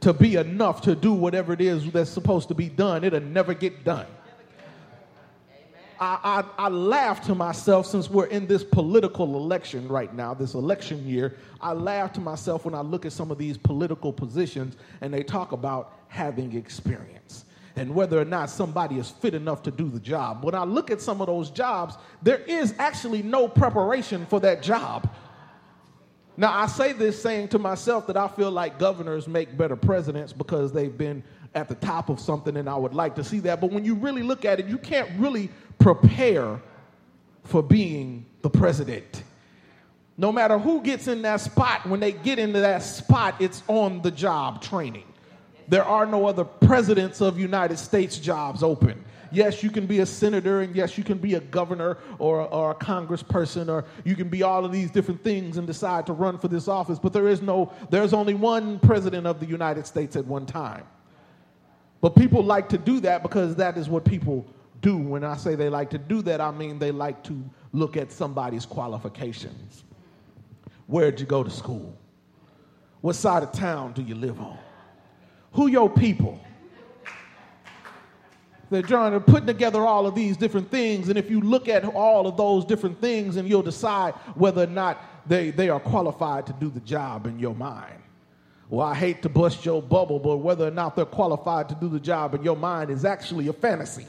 to 0.00 0.12
be 0.12 0.36
enough 0.36 0.82
to 0.82 0.94
do 0.94 1.12
whatever 1.12 1.52
it 1.52 1.60
is 1.60 1.90
that's 1.92 2.10
supposed 2.10 2.48
to 2.48 2.54
be 2.54 2.68
done, 2.68 3.04
it'll 3.04 3.20
never 3.20 3.54
get 3.54 3.84
done. 3.84 4.06
I, 6.00 6.44
I, 6.58 6.66
I, 6.66 6.68
laugh 6.68 7.24
to 7.26 7.34
myself 7.34 7.86
since 7.86 8.10
we're 8.10 8.26
in 8.26 8.46
this 8.46 8.64
political 8.64 9.36
election 9.36 9.88
right 9.88 10.12
now, 10.14 10.34
this 10.34 10.54
election 10.54 11.06
year. 11.06 11.36
I 11.60 11.72
laugh 11.72 12.12
to 12.14 12.20
myself 12.20 12.64
when 12.64 12.74
I 12.74 12.80
look 12.80 13.06
at 13.06 13.12
some 13.12 13.30
of 13.30 13.38
these 13.38 13.56
political 13.56 14.12
positions 14.12 14.76
and 15.00 15.12
they 15.12 15.22
talk 15.22 15.52
about 15.52 15.98
having 16.08 16.56
experience 16.56 17.44
and 17.76 17.94
whether 17.94 18.20
or 18.20 18.24
not 18.24 18.50
somebody 18.50 18.98
is 18.98 19.10
fit 19.10 19.34
enough 19.34 19.62
to 19.64 19.70
do 19.70 19.88
the 19.88 20.00
job. 20.00 20.44
When 20.44 20.54
I 20.54 20.64
look 20.64 20.90
at 20.90 21.00
some 21.00 21.20
of 21.20 21.26
those 21.26 21.50
jobs, 21.50 21.96
there 22.22 22.38
is 22.38 22.74
actually 22.78 23.22
no 23.22 23.48
preparation 23.48 24.26
for 24.26 24.40
that 24.40 24.62
job. 24.62 25.12
Now, 26.36 26.52
I 26.52 26.66
say 26.66 26.92
this 26.92 27.20
saying 27.20 27.48
to 27.48 27.58
myself 27.58 28.08
that 28.08 28.16
I 28.16 28.26
feel 28.28 28.50
like 28.50 28.78
governors 28.78 29.28
make 29.28 29.56
better 29.56 29.76
presidents 29.76 30.32
because 30.32 30.72
they've 30.72 30.96
been 30.96 31.22
at 31.54 31.68
the 31.68 31.76
top 31.76 32.08
of 32.08 32.18
something, 32.18 32.56
and 32.56 32.68
I 32.68 32.74
would 32.74 32.94
like 32.94 33.14
to 33.16 33.24
see 33.24 33.38
that. 33.40 33.60
But 33.60 33.70
when 33.70 33.84
you 33.84 33.94
really 33.94 34.24
look 34.24 34.44
at 34.44 34.58
it, 34.58 34.66
you 34.66 34.78
can't 34.78 35.08
really 35.16 35.48
prepare 35.84 36.62
for 37.42 37.62
being 37.62 38.24
the 38.40 38.48
president. 38.48 39.22
No 40.16 40.32
matter 40.32 40.58
who 40.58 40.80
gets 40.80 41.08
in 41.08 41.20
that 41.22 41.42
spot, 41.42 41.86
when 41.86 42.00
they 42.00 42.12
get 42.12 42.38
into 42.38 42.60
that 42.60 42.82
spot, 42.82 43.34
it's 43.38 43.62
on 43.68 44.00
the 44.00 44.10
job 44.10 44.62
training. 44.62 45.04
There 45.68 45.84
are 45.84 46.06
no 46.06 46.26
other 46.26 46.42
presidents 46.42 47.20
of 47.20 47.38
United 47.38 47.78
States 47.78 48.16
jobs 48.16 48.62
open. 48.62 49.04
Yes, 49.30 49.62
you 49.62 49.68
can 49.68 49.86
be 49.86 49.98
a 49.98 50.06
senator, 50.06 50.62
and 50.62 50.74
yes, 50.74 50.96
you 50.96 51.04
can 51.04 51.18
be 51.18 51.34
a 51.34 51.40
governor 51.40 51.98
or, 52.18 52.48
or 52.48 52.70
a 52.70 52.74
congressperson, 52.74 53.68
or 53.68 53.84
you 54.04 54.16
can 54.16 54.30
be 54.30 54.42
all 54.42 54.64
of 54.64 54.72
these 54.72 54.90
different 54.90 55.22
things 55.22 55.58
and 55.58 55.66
decide 55.66 56.06
to 56.06 56.14
run 56.14 56.38
for 56.38 56.48
this 56.48 56.66
office, 56.66 56.98
but 56.98 57.12
there 57.12 57.28
is 57.28 57.42
no, 57.42 57.70
there's 57.90 58.14
only 58.14 58.32
one 58.32 58.78
president 58.78 59.26
of 59.26 59.38
the 59.38 59.46
United 59.46 59.86
States 59.86 60.16
at 60.16 60.24
one 60.24 60.46
time. 60.46 60.84
But 62.00 62.16
people 62.16 62.42
like 62.42 62.70
to 62.70 62.78
do 62.78 63.00
that 63.00 63.22
because 63.22 63.56
that 63.56 63.76
is 63.76 63.90
what 63.90 64.06
people 64.06 64.46
do. 64.84 64.98
When 64.98 65.24
I 65.24 65.36
say 65.36 65.54
they 65.54 65.70
like 65.70 65.90
to 65.90 65.98
do 65.98 66.22
that, 66.22 66.40
I 66.40 66.50
mean 66.50 66.78
they 66.78 66.92
like 66.92 67.24
to 67.24 67.42
look 67.72 67.96
at 67.96 68.12
somebody's 68.12 68.66
qualifications. 68.66 69.82
Where'd 70.86 71.18
you 71.18 71.26
go 71.26 71.42
to 71.42 71.50
school? 71.50 71.96
What 73.00 73.16
side 73.16 73.42
of 73.42 73.52
town 73.52 73.94
do 73.94 74.02
you 74.02 74.14
live 74.14 74.38
on? 74.40 74.58
Who 75.52 75.68
your 75.68 75.88
people? 75.88 76.38
They're 78.70 78.82
trying 78.82 79.12
to 79.12 79.20
put 79.20 79.46
together 79.46 79.80
all 79.80 80.06
of 80.06 80.14
these 80.14 80.36
different 80.36 80.70
things, 80.70 81.08
and 81.08 81.18
if 81.18 81.30
you 81.30 81.40
look 81.40 81.68
at 81.68 81.84
all 81.84 82.26
of 82.26 82.36
those 82.36 82.64
different 82.64 83.00
things, 83.00 83.36
and 83.36 83.48
you'll 83.48 83.62
decide 83.62 84.14
whether 84.34 84.64
or 84.64 84.66
not 84.66 85.00
they, 85.26 85.50
they 85.50 85.68
are 85.68 85.80
qualified 85.80 86.46
to 86.46 86.52
do 86.54 86.70
the 86.70 86.80
job 86.80 87.26
in 87.26 87.38
your 87.38 87.54
mind. 87.54 88.00
Well, 88.68 88.86
I 88.86 88.94
hate 88.94 89.22
to 89.22 89.28
bust 89.28 89.64
your 89.64 89.80
bubble, 89.82 90.18
but 90.18 90.38
whether 90.38 90.66
or 90.66 90.70
not 90.70 90.96
they're 90.96 91.04
qualified 91.04 91.68
to 91.68 91.74
do 91.74 91.88
the 91.88 92.00
job 92.00 92.34
in 92.34 92.42
your 92.42 92.56
mind 92.56 92.90
is 92.90 93.04
actually 93.04 93.48
a 93.48 93.52
fantasy. 93.52 94.06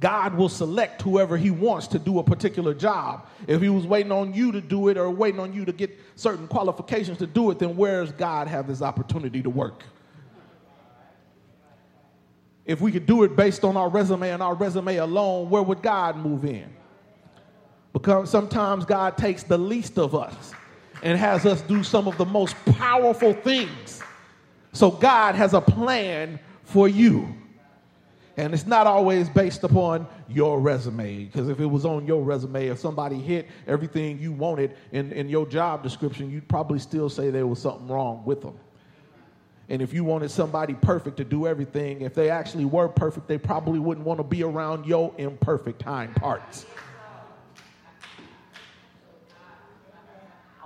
God 0.00 0.34
will 0.34 0.48
select 0.48 1.02
whoever 1.02 1.36
he 1.36 1.50
wants 1.50 1.86
to 1.88 1.98
do 1.98 2.18
a 2.18 2.24
particular 2.24 2.74
job. 2.74 3.26
If 3.46 3.60
he 3.60 3.68
was 3.68 3.86
waiting 3.86 4.10
on 4.10 4.34
you 4.34 4.52
to 4.52 4.60
do 4.60 4.88
it 4.88 4.96
or 4.96 5.10
waiting 5.10 5.38
on 5.38 5.52
you 5.52 5.64
to 5.64 5.72
get 5.72 5.96
certain 6.16 6.48
qualifications 6.48 7.18
to 7.18 7.26
do 7.26 7.50
it, 7.50 7.58
then 7.58 7.76
where 7.76 8.04
does 8.04 8.12
God 8.12 8.48
have 8.48 8.66
his 8.66 8.82
opportunity 8.82 9.42
to 9.42 9.50
work? 9.50 9.84
If 12.64 12.80
we 12.80 12.92
could 12.92 13.06
do 13.06 13.22
it 13.24 13.36
based 13.36 13.64
on 13.64 13.76
our 13.76 13.88
resume 13.88 14.30
and 14.30 14.42
our 14.42 14.54
resume 14.54 14.96
alone, 14.96 15.50
where 15.50 15.62
would 15.62 15.82
God 15.82 16.16
move 16.16 16.44
in? 16.44 16.68
Because 17.92 18.30
sometimes 18.30 18.84
God 18.84 19.18
takes 19.18 19.42
the 19.42 19.58
least 19.58 19.98
of 19.98 20.14
us 20.14 20.52
and 21.02 21.18
has 21.18 21.44
us 21.44 21.60
do 21.62 21.82
some 21.82 22.08
of 22.08 22.16
the 22.16 22.24
most 22.24 22.56
powerful 22.76 23.34
things. 23.34 24.00
So 24.72 24.90
God 24.90 25.34
has 25.34 25.52
a 25.54 25.60
plan 25.60 26.38
for 26.64 26.88
you. 26.88 27.34
And 28.42 28.52
it's 28.52 28.66
not 28.66 28.88
always 28.88 29.28
based 29.28 29.62
upon 29.62 30.04
your 30.28 30.58
resume. 30.58 31.26
Because 31.26 31.48
if 31.48 31.60
it 31.60 31.66
was 31.66 31.84
on 31.84 32.08
your 32.08 32.24
resume, 32.24 32.66
if 32.66 32.80
somebody 32.80 33.14
hit 33.14 33.46
everything 33.68 34.18
you 34.18 34.32
wanted 34.32 34.74
in, 34.90 35.12
in 35.12 35.28
your 35.28 35.46
job 35.46 35.84
description, 35.84 36.28
you'd 36.28 36.48
probably 36.48 36.80
still 36.80 37.08
say 37.08 37.30
there 37.30 37.46
was 37.46 37.62
something 37.62 37.86
wrong 37.86 38.24
with 38.24 38.42
them. 38.42 38.58
And 39.68 39.80
if 39.80 39.94
you 39.94 40.02
wanted 40.02 40.28
somebody 40.28 40.74
perfect 40.74 41.18
to 41.18 41.24
do 41.24 41.46
everything, 41.46 42.00
if 42.00 42.14
they 42.14 42.30
actually 42.30 42.64
were 42.64 42.88
perfect, 42.88 43.28
they 43.28 43.38
probably 43.38 43.78
wouldn't 43.78 44.04
want 44.04 44.18
to 44.18 44.24
be 44.24 44.42
around 44.42 44.86
your 44.86 45.14
imperfect 45.18 45.80
hind 45.80 46.16
parts. 46.16 46.66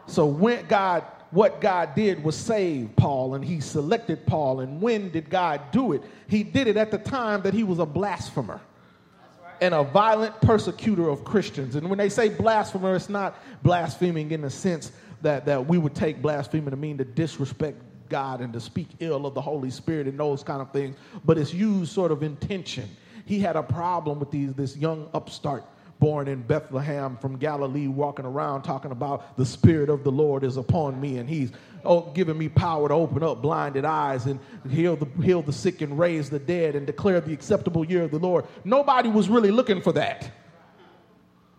So 0.06 0.24
when 0.24 0.64
God 0.64 1.04
what 1.30 1.60
God 1.60 1.94
did 1.94 2.22
was 2.22 2.36
save 2.36 2.94
Paul 2.96 3.34
and 3.34 3.44
he 3.44 3.60
selected 3.60 4.26
Paul. 4.26 4.60
And 4.60 4.80
when 4.80 5.10
did 5.10 5.28
God 5.28 5.60
do 5.72 5.92
it? 5.92 6.02
He 6.28 6.42
did 6.42 6.66
it 6.66 6.76
at 6.76 6.90
the 6.90 6.98
time 6.98 7.42
that 7.42 7.54
he 7.54 7.64
was 7.64 7.78
a 7.78 7.86
blasphemer 7.86 8.60
and 9.60 9.74
a 9.74 9.82
violent 9.82 10.40
persecutor 10.40 11.08
of 11.08 11.24
Christians. 11.24 11.76
And 11.76 11.88
when 11.88 11.98
they 11.98 12.08
say 12.08 12.28
blasphemer, 12.28 12.94
it's 12.94 13.08
not 13.08 13.36
blaspheming 13.62 14.30
in 14.30 14.42
the 14.42 14.50
sense 14.50 14.92
that, 15.22 15.46
that 15.46 15.66
we 15.66 15.78
would 15.78 15.94
take 15.94 16.20
blasphemy 16.20 16.70
to 16.70 16.76
mean 16.76 16.98
to 16.98 17.04
disrespect 17.04 17.80
God 18.08 18.40
and 18.40 18.52
to 18.52 18.60
speak 18.60 18.88
ill 19.00 19.26
of 19.26 19.34
the 19.34 19.40
Holy 19.40 19.70
Spirit 19.70 20.06
and 20.06 20.18
those 20.18 20.42
kind 20.42 20.60
of 20.60 20.70
things, 20.72 20.96
but 21.24 21.38
it's 21.38 21.52
used 21.52 21.92
sort 21.92 22.12
of 22.12 22.22
intention. 22.22 22.88
He 23.24 23.40
had 23.40 23.56
a 23.56 23.62
problem 23.62 24.20
with 24.20 24.30
these 24.30 24.52
this 24.54 24.76
young 24.76 25.08
upstart 25.12 25.64
born 25.98 26.28
in 26.28 26.42
Bethlehem 26.42 27.16
from 27.16 27.38
Galilee, 27.38 27.88
walking 27.88 28.26
around 28.26 28.62
talking 28.62 28.90
about 28.90 29.36
the 29.36 29.46
Spirit 29.46 29.88
of 29.88 30.04
the 30.04 30.12
Lord 30.12 30.44
is 30.44 30.56
upon 30.56 31.00
me, 31.00 31.18
and 31.18 31.28
He's 31.28 31.52
oh, 31.84 32.10
giving 32.14 32.36
me 32.36 32.48
power 32.48 32.88
to 32.88 32.94
open 32.94 33.22
up 33.22 33.40
blinded 33.40 33.84
eyes 33.84 34.26
and 34.26 34.38
heal 34.68 34.96
the, 34.96 35.06
heal 35.22 35.42
the 35.42 35.52
sick 35.52 35.80
and 35.80 35.98
raise 35.98 36.28
the 36.28 36.38
dead 36.38 36.74
and 36.74 36.86
declare 36.86 37.20
the 37.20 37.32
acceptable 37.32 37.84
year 37.84 38.02
of 38.02 38.10
the 38.10 38.18
Lord. 38.18 38.44
Nobody 38.64 39.08
was 39.08 39.28
really 39.28 39.50
looking 39.50 39.80
for 39.80 39.92
that. 39.92 40.30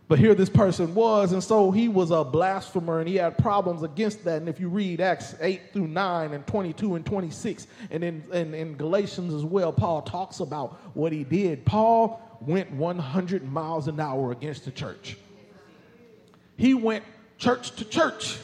But 0.09 0.19
here 0.19 0.33
this 0.33 0.49
person 0.49 0.95
was, 0.95 1.33
and 1.33 1.43
so 1.43 1.69
he 1.69 1.89
was 1.89 2.11
a 2.11 2.23
blasphemer 2.23 2.99
and 2.99 3.09
he 3.09 3.15
had 3.15 3.37
problems 3.37 3.83
against 3.83 4.23
that. 4.23 4.37
And 4.37 4.47
if 4.47 4.57
you 4.57 4.69
read 4.69 5.01
Acts 5.01 5.35
8 5.41 5.73
through 5.73 5.87
9 5.87 6.33
and 6.33 6.47
22 6.47 6.95
and 6.95 7.05
26, 7.05 7.67
and 7.91 8.03
in, 8.03 8.23
in, 8.31 8.53
in 8.53 8.77
Galatians 8.77 9.33
as 9.33 9.43
well, 9.43 9.73
Paul 9.73 10.01
talks 10.01 10.39
about 10.39 10.79
what 10.95 11.11
he 11.11 11.25
did. 11.25 11.65
Paul 11.65 12.21
went 12.41 12.71
100 12.71 13.43
miles 13.43 13.87
an 13.87 13.99
hour 13.99 14.31
against 14.31 14.65
the 14.65 14.71
church. 14.71 15.17
He 16.57 16.73
went 16.73 17.03
church 17.37 17.71
to 17.75 17.85
church. 17.85 18.37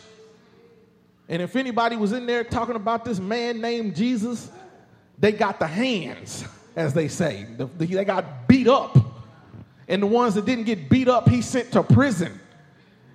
And 1.30 1.42
if 1.42 1.56
anybody 1.56 1.96
was 1.96 2.12
in 2.12 2.26
there 2.26 2.44
talking 2.44 2.76
about 2.76 3.06
this 3.06 3.20
man 3.20 3.62
named 3.62 3.96
Jesus, 3.96 4.52
they 5.18 5.32
got 5.32 5.60
the 5.60 5.68
hands, 5.68 6.46
as 6.76 6.94
they 6.94 7.08
say. 7.08 7.48
The, 7.58 7.66
the, 7.66 7.86
they 7.86 8.06
got 8.06 8.48
beat 8.48 8.68
up. 8.68 8.98
And 9.88 10.02
the 10.02 10.08
ones 10.08 10.36
that 10.36 10.46
didn't 10.46 10.66
get 10.66 10.90
beat 10.90 11.08
up, 11.08 11.28
he 11.28 11.42
sent 11.42 11.72
to 11.74 11.84
prison 11.84 12.40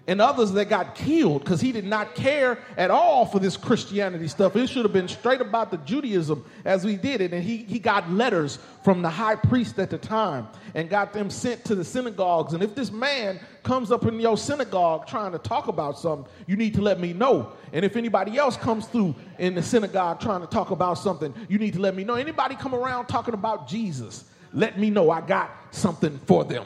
and 0.09 0.23
others 0.23 0.53
that 0.53 0.71
got 0.71 0.95
killed 0.95 1.45
because 1.45 1.61
he 1.61 1.71
did 1.71 1.85
not 1.85 2.15
care 2.15 2.59
at 2.79 2.91
all 2.91 3.27
for 3.27 3.39
this 3.39 3.59
Christianity 3.59 4.27
stuff. 4.27 4.57
It 4.57 4.67
should 4.69 4.87
have 4.87 4.93
been 4.93 5.07
straight 5.07 5.43
about 5.43 5.71
the 5.71 5.77
Judaism 5.77 6.47
as 6.65 6.83
we 6.83 6.97
did 6.97 7.21
it. 7.21 7.35
And 7.35 7.45
he, 7.45 7.59
he 7.59 7.79
got 7.79 8.11
letters 8.11 8.59
from 8.83 9.03
the 9.03 9.11
high 9.11 9.37
priest 9.37 9.79
at 9.79 9.91
the 9.91 9.99
time 9.99 10.49
and 10.75 10.89
got 10.89 11.13
them 11.13 11.29
sent 11.29 11.63
to 11.67 11.75
the 11.75 11.85
synagogues. 11.85 12.55
And 12.55 12.63
if 12.63 12.75
this 12.75 12.91
man 12.91 13.39
comes 13.63 13.93
up 13.93 14.07
in 14.07 14.19
your 14.19 14.39
synagogue 14.39 15.07
trying 15.07 15.33
to 15.33 15.39
talk 15.39 15.69
about 15.69 15.99
something, 15.99 16.27
you 16.47 16.57
need 16.57 16.73
to 16.75 16.81
let 16.81 16.99
me 16.99 17.13
know. 17.13 17.53
And 17.75 17.85
if 17.85 17.95
anybody 17.95 18.39
else 18.39 18.57
comes 18.57 18.87
through 18.87 19.15
in 19.39 19.55
the 19.55 19.63
synagogue 19.63 20.21
trying 20.21 20.41
to 20.41 20.47
talk 20.47 20.71
about 20.71 20.95
something, 20.95 21.35
you 21.51 21.59
need 21.59 21.75
to 21.75 21.81
let 21.81 21.95
me 21.95 22.03
know. 22.03 22.15
Anybody 22.15 22.55
come 22.57 22.75
around 22.75 23.09
talking 23.09 23.35
about 23.35 23.69
Jesus, 23.69 24.25
let 24.55 24.79
me 24.79 24.89
know. 24.89 25.11
I 25.11 25.21
got 25.21 25.51
something 25.71 26.19
for 26.25 26.45
them. 26.45 26.65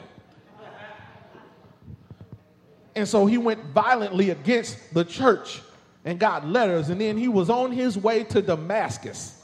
And 2.95 3.07
so 3.07 3.25
he 3.25 3.37
went 3.37 3.63
violently 3.65 4.29
against 4.29 4.93
the 4.93 5.03
church 5.03 5.61
and 6.05 6.19
got 6.19 6.47
letters. 6.47 6.89
And 6.89 7.01
then 7.01 7.17
he 7.17 7.27
was 7.27 7.49
on 7.49 7.71
his 7.71 7.97
way 7.97 8.23
to 8.25 8.41
Damascus 8.41 9.41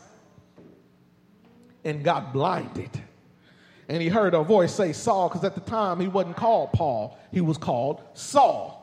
and 1.84 2.04
got 2.04 2.34
blinded. 2.34 2.90
And 3.88 4.02
he 4.02 4.08
heard 4.08 4.36
a 4.36 4.44
voice 4.44 4.74
say, 4.74 4.94
Saul, 4.94 5.30
because 5.30 5.44
at 5.44 5.56
the 5.56 5.62
time 5.62 6.00
he 6.00 6.08
wasn't 6.08 6.36
called 6.36 6.72
Paul, 6.74 7.18
he 7.32 7.42
was 7.42 7.58
called 7.58 8.04
Saul. 8.14 8.76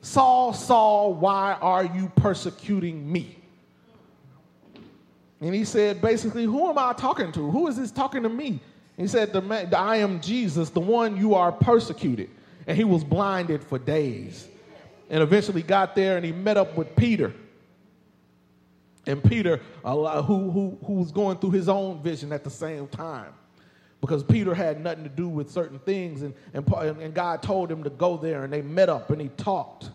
Saul, 0.00 0.52
Saul, 0.52 1.14
why 1.14 1.54
are 1.60 1.84
you 1.84 2.12
persecuting 2.14 3.10
me? 3.10 3.36
And 5.40 5.54
he 5.54 5.64
said, 5.64 6.00
basically, 6.00 6.44
who 6.44 6.68
am 6.68 6.78
I 6.78 6.92
talking 6.92 7.32
to? 7.32 7.50
Who 7.50 7.66
is 7.66 7.76
this 7.76 7.90
talking 7.90 8.22
to 8.22 8.28
me? 8.28 8.60
He 8.96 9.08
said, 9.08 9.34
I 9.74 9.96
am 9.96 10.20
Jesus, 10.20 10.70
the 10.70 10.80
one 10.80 11.16
you 11.16 11.34
are 11.34 11.50
persecuted 11.50 12.30
and 12.68 12.76
he 12.76 12.84
was 12.84 13.02
blinded 13.02 13.64
for 13.64 13.78
days. 13.78 14.46
and 15.10 15.22
eventually 15.22 15.62
got 15.62 15.96
there 15.96 16.16
and 16.18 16.24
he 16.24 16.32
met 16.32 16.58
up 16.58 16.76
with 16.76 16.94
Peter. 16.94 17.32
And 19.06 19.24
Peter, 19.24 19.62
who, 19.82 20.50
who, 20.50 20.78
who 20.84 20.92
was 20.92 21.10
going 21.10 21.38
through 21.38 21.52
his 21.52 21.66
own 21.66 22.02
vision 22.02 22.30
at 22.30 22.44
the 22.44 22.50
same 22.50 22.86
time 22.86 23.32
because 24.02 24.22
Peter 24.22 24.54
had 24.54 24.82
nothing 24.82 25.02
to 25.04 25.08
do 25.08 25.28
with 25.28 25.50
certain 25.50 25.78
things, 25.78 26.20
and, 26.20 26.34
and, 26.52 26.68
and 27.00 27.14
God 27.14 27.42
told 27.42 27.70
him 27.70 27.84
to 27.84 27.90
go 27.90 28.18
there, 28.18 28.44
and 28.44 28.52
they 28.52 28.62
met 28.62 28.90
up 28.90 29.10
and 29.10 29.20
he 29.20 29.28
talked. 29.28 29.90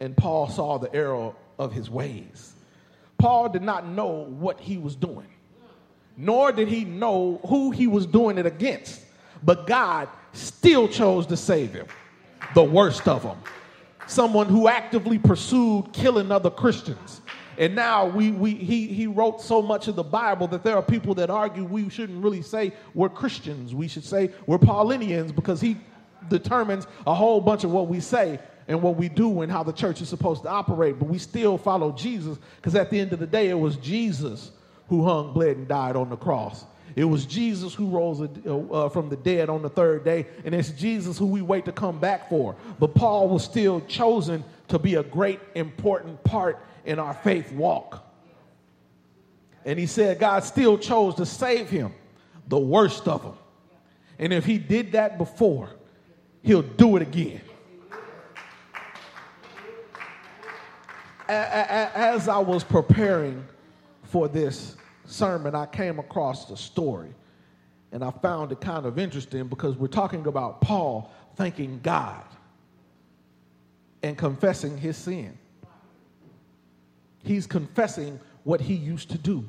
And 0.00 0.16
Paul 0.16 0.48
saw 0.48 0.78
the 0.78 0.92
error 0.94 1.34
of 1.58 1.72
his 1.72 1.90
ways. 1.90 2.54
Paul 3.18 3.50
did 3.50 3.62
not 3.62 3.86
know 3.86 4.24
what 4.24 4.60
he 4.60 4.78
was 4.78 4.96
doing, 4.96 5.28
nor 6.16 6.52
did 6.52 6.68
he 6.68 6.84
know 6.84 7.38
who 7.46 7.70
he 7.70 7.86
was 7.86 8.06
doing 8.06 8.38
it 8.38 8.46
against. 8.46 9.02
But 9.44 9.66
God 9.66 10.08
still 10.32 10.88
chose 10.88 11.26
to 11.26 11.36
save 11.36 11.72
him, 11.72 11.86
the 12.54 12.64
worst 12.64 13.06
of 13.06 13.22
them. 13.22 13.38
Someone 14.06 14.48
who 14.48 14.68
actively 14.68 15.18
pursued 15.18 15.92
killing 15.92 16.30
other 16.30 16.50
Christians 16.50 17.20
and 17.58 17.74
now 17.74 18.06
we, 18.06 18.30
we, 18.30 18.54
he, 18.54 18.88
he 18.88 19.06
wrote 19.06 19.40
so 19.40 19.62
much 19.62 19.88
of 19.88 19.96
the 19.96 20.02
Bible 20.02 20.46
that 20.48 20.64
there 20.64 20.76
are 20.76 20.82
people 20.82 21.14
that 21.16 21.30
argue 21.30 21.64
we 21.64 21.88
shouldn't 21.88 22.22
really 22.22 22.42
say 22.42 22.72
we're 22.94 23.08
Christians. 23.08 23.74
We 23.74 23.88
should 23.88 24.04
say 24.04 24.30
we're 24.46 24.58
Paulinians 24.58 25.34
because 25.34 25.60
he 25.60 25.76
determines 26.28 26.86
a 27.06 27.14
whole 27.14 27.40
bunch 27.40 27.64
of 27.64 27.70
what 27.70 27.88
we 27.88 28.00
say 28.00 28.40
and 28.66 28.82
what 28.82 28.96
we 28.96 29.08
do 29.08 29.42
and 29.42 29.52
how 29.52 29.62
the 29.62 29.72
church 29.72 30.00
is 30.00 30.08
supposed 30.08 30.42
to 30.42 30.48
operate. 30.48 30.98
But 30.98 31.08
we 31.08 31.18
still 31.18 31.56
follow 31.58 31.92
Jesus 31.92 32.38
because 32.56 32.74
at 32.74 32.90
the 32.90 32.98
end 32.98 33.12
of 33.12 33.20
the 33.20 33.26
day, 33.26 33.50
it 33.50 33.58
was 33.58 33.76
Jesus 33.76 34.50
who 34.88 35.04
hung, 35.04 35.32
bled, 35.32 35.56
and 35.56 35.68
died 35.68 35.96
on 35.96 36.10
the 36.10 36.16
cross. 36.16 36.64
It 36.96 37.04
was 37.04 37.26
Jesus 37.26 37.74
who 37.74 37.88
rose 37.88 38.20
uh, 38.20 38.56
uh, 38.56 38.88
from 38.88 39.08
the 39.08 39.16
dead 39.16 39.48
on 39.48 39.62
the 39.62 39.68
third 39.68 40.04
day, 40.04 40.26
and 40.44 40.54
it's 40.54 40.70
Jesus 40.70 41.18
who 41.18 41.26
we 41.26 41.42
wait 41.42 41.64
to 41.64 41.72
come 41.72 41.98
back 41.98 42.28
for. 42.28 42.54
But 42.78 42.94
Paul 42.94 43.28
was 43.28 43.42
still 43.42 43.80
chosen 43.82 44.44
to 44.68 44.78
be 44.78 44.94
a 44.94 45.02
great, 45.02 45.40
important 45.54 46.22
part 46.22 46.64
in 46.84 46.98
our 46.98 47.14
faith 47.14 47.50
walk. 47.52 48.06
And 49.64 49.78
he 49.78 49.86
said 49.86 50.20
God 50.20 50.44
still 50.44 50.78
chose 50.78 51.16
to 51.16 51.26
save 51.26 51.68
him, 51.68 51.92
the 52.48 52.58
worst 52.58 53.08
of 53.08 53.22
them. 53.22 53.34
And 54.18 54.32
if 54.32 54.44
he 54.44 54.58
did 54.58 54.92
that 54.92 55.18
before, 55.18 55.70
he'll 56.42 56.62
do 56.62 56.96
it 56.96 57.02
again. 57.02 57.40
As 61.26 62.28
I 62.28 62.38
was 62.38 62.62
preparing 62.62 63.44
for 64.04 64.28
this 64.28 64.76
sermon, 65.06 65.54
I 65.54 65.66
came 65.66 65.98
across 65.98 66.46
the 66.46 66.56
story. 66.56 67.14
And 67.92 68.02
I 68.02 68.10
found 68.10 68.50
it 68.50 68.60
kind 68.60 68.86
of 68.86 68.98
interesting 68.98 69.46
because 69.46 69.76
we're 69.76 69.86
talking 69.86 70.26
about 70.26 70.60
Paul 70.60 71.12
thanking 71.36 71.78
God 71.82 72.24
and 74.02 74.18
confessing 74.18 74.76
his 74.76 74.96
sin. 74.96 75.38
He's 77.22 77.46
confessing 77.46 78.18
what 78.42 78.60
he 78.60 78.74
used 78.74 79.10
to 79.10 79.18
do. 79.18 79.44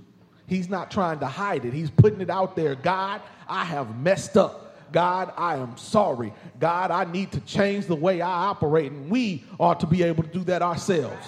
He's 0.48 0.70
not 0.70 0.92
trying 0.92 1.20
to 1.20 1.26
hide 1.26 1.66
it. 1.66 1.74
He's 1.74 1.90
putting 1.90 2.22
it 2.22 2.30
out 2.30 2.56
there. 2.56 2.76
God, 2.76 3.22
I 3.50 3.66
have 3.66 4.00
messed 4.00 4.38
up. 4.38 4.92
God, 4.92 5.34
I 5.36 5.58
am 5.58 5.76
sorry. 5.78 6.32
God, 6.60 6.92
I 6.92 7.04
need 7.12 7.32
to 7.32 7.40
change 7.42 7.88
the 7.88 7.96
way 7.96 8.22
I 8.22 8.30
operate. 8.30 8.92
And 8.92 9.10
we 9.10 9.44
ought 9.60 9.80
to 9.80 9.88
be 9.88 10.04
able 10.04 10.24
to 10.24 10.30
do 10.30 10.44
that 10.46 10.62
ourselves. 10.62 11.28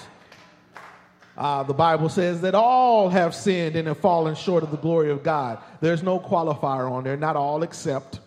Uh, 1.38 1.62
the 1.62 1.74
Bible 1.74 2.10
says 2.10 2.42
that 2.42 2.56
all 2.56 3.10
have 3.10 3.36
sinned 3.36 3.76
and 3.76 3.88
have 3.88 4.00
fallen 4.00 4.34
short 4.34 4.64
of 4.64 4.72
the 4.72 4.78
glory 4.78 5.12
of 5.12 5.22
God. 5.22 5.60
There's 5.82 6.02
no 6.02 6.20
qualifier 6.20 6.90
on 6.90 7.04
there, 7.04 7.16
not 7.16 7.36
all 7.36 7.62
except. 7.62 8.22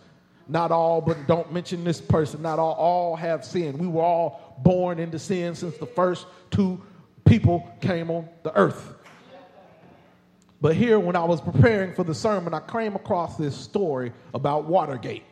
Not 0.47 0.71
all, 0.71 1.01
but 1.01 1.27
don't 1.27 1.51
mention 1.53 1.83
this 1.83 2.01
person. 2.01 2.41
Not 2.41 2.57
all, 2.57 2.73
all 2.73 3.15
have 3.15 3.45
sinned. 3.45 3.77
We 3.77 3.87
were 3.87 4.01
all 4.01 4.57
born 4.63 4.99
into 4.99 5.19
sin 5.19 5.55
since 5.55 5.77
the 5.77 5.85
first 5.85 6.25
two 6.49 6.81
people 7.25 7.69
came 7.81 8.09
on 8.09 8.27
the 8.43 8.55
earth. 8.57 8.95
But 10.61 10.75
here, 10.75 10.99
when 10.99 11.15
I 11.15 11.23
was 11.23 11.41
preparing 11.41 11.93
for 11.93 12.03
the 12.03 12.13
sermon, 12.13 12.53
I 12.53 12.59
came 12.59 12.95
across 12.95 13.35
this 13.35 13.55
story 13.55 14.13
about 14.33 14.65
Watergate. 14.65 15.23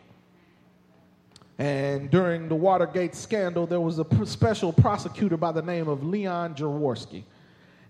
And 1.60 2.10
during 2.10 2.50
the 2.50 2.56
Watergate 2.56 3.14
scandal, 3.14 3.68
there 3.68 3.82
was 3.82 4.00
a 4.00 4.26
special 4.26 4.74
prosecutor 4.74 5.38
by 5.38 5.52
the 5.52 5.62
name 5.62 5.88
of 5.88 6.04
Leon 6.04 6.56
Jaworski. 6.56 7.24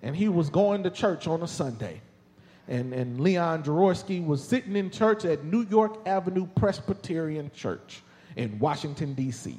And 0.02 0.16
he 0.16 0.30
was 0.30 0.50
going 0.50 0.84
to 0.84 0.90
church 0.90 1.28
on 1.28 1.42
a 1.42 1.48
Sunday. 1.48 2.02
And, 2.68 2.94
and 2.94 3.20
Leon 3.20 3.64
Jaworski 3.64 4.26
was 4.26 4.44
sitting 4.44 4.76
in 4.76 4.92
church 4.92 5.26
at 5.26 5.44
New 5.44 5.66
York 5.66 6.08
Avenue 6.08 6.48
Presbyterian 6.56 7.52
Church 7.52 8.02
in 8.36 8.60
Washington, 8.60 9.14
D.C. 9.14 9.58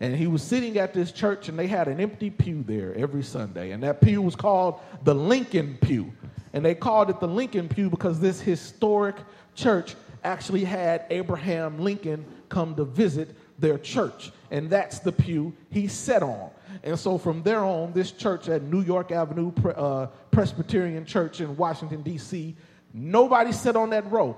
And 0.00 0.14
he 0.14 0.26
was 0.26 0.42
sitting 0.42 0.78
at 0.78 0.92
this 0.92 1.12
church, 1.12 1.48
and 1.48 1.58
they 1.58 1.66
had 1.66 1.88
an 1.88 2.00
empty 2.00 2.30
pew 2.30 2.62
there 2.66 2.94
every 2.94 3.22
Sunday. 3.22 3.70
And 3.70 3.82
that 3.82 4.00
pew 4.00 4.22
was 4.22 4.36
called 4.36 4.80
the 5.04 5.14
Lincoln 5.14 5.78
Pew. 5.80 6.12
And 6.52 6.64
they 6.64 6.74
called 6.74 7.10
it 7.10 7.20
the 7.20 7.28
Lincoln 7.28 7.68
Pew 7.68 7.90
because 7.90 8.18
this 8.18 8.40
historic 8.40 9.16
church 9.54 9.94
actually 10.24 10.64
had 10.64 11.04
Abraham 11.10 11.78
Lincoln 11.78 12.24
come 12.48 12.74
to 12.76 12.84
visit 12.84 13.34
their 13.58 13.78
church. 13.78 14.32
And 14.50 14.70
that's 14.70 14.98
the 15.00 15.12
pew 15.12 15.54
he 15.70 15.88
sat 15.88 16.22
on. 16.22 16.50
And 16.82 16.98
so 16.98 17.18
from 17.18 17.42
there 17.42 17.64
on, 17.64 17.92
this 17.92 18.12
church 18.12 18.48
at 18.48 18.62
New 18.62 18.82
York 18.82 19.10
Avenue 19.12 19.52
uh, 19.64 20.06
Presbyterian 20.30 21.04
Church 21.04 21.40
in 21.40 21.56
Washington, 21.56 22.02
D.C., 22.02 22.56
nobody 22.92 23.52
sat 23.52 23.76
on 23.76 23.90
that 23.90 24.10
row 24.10 24.36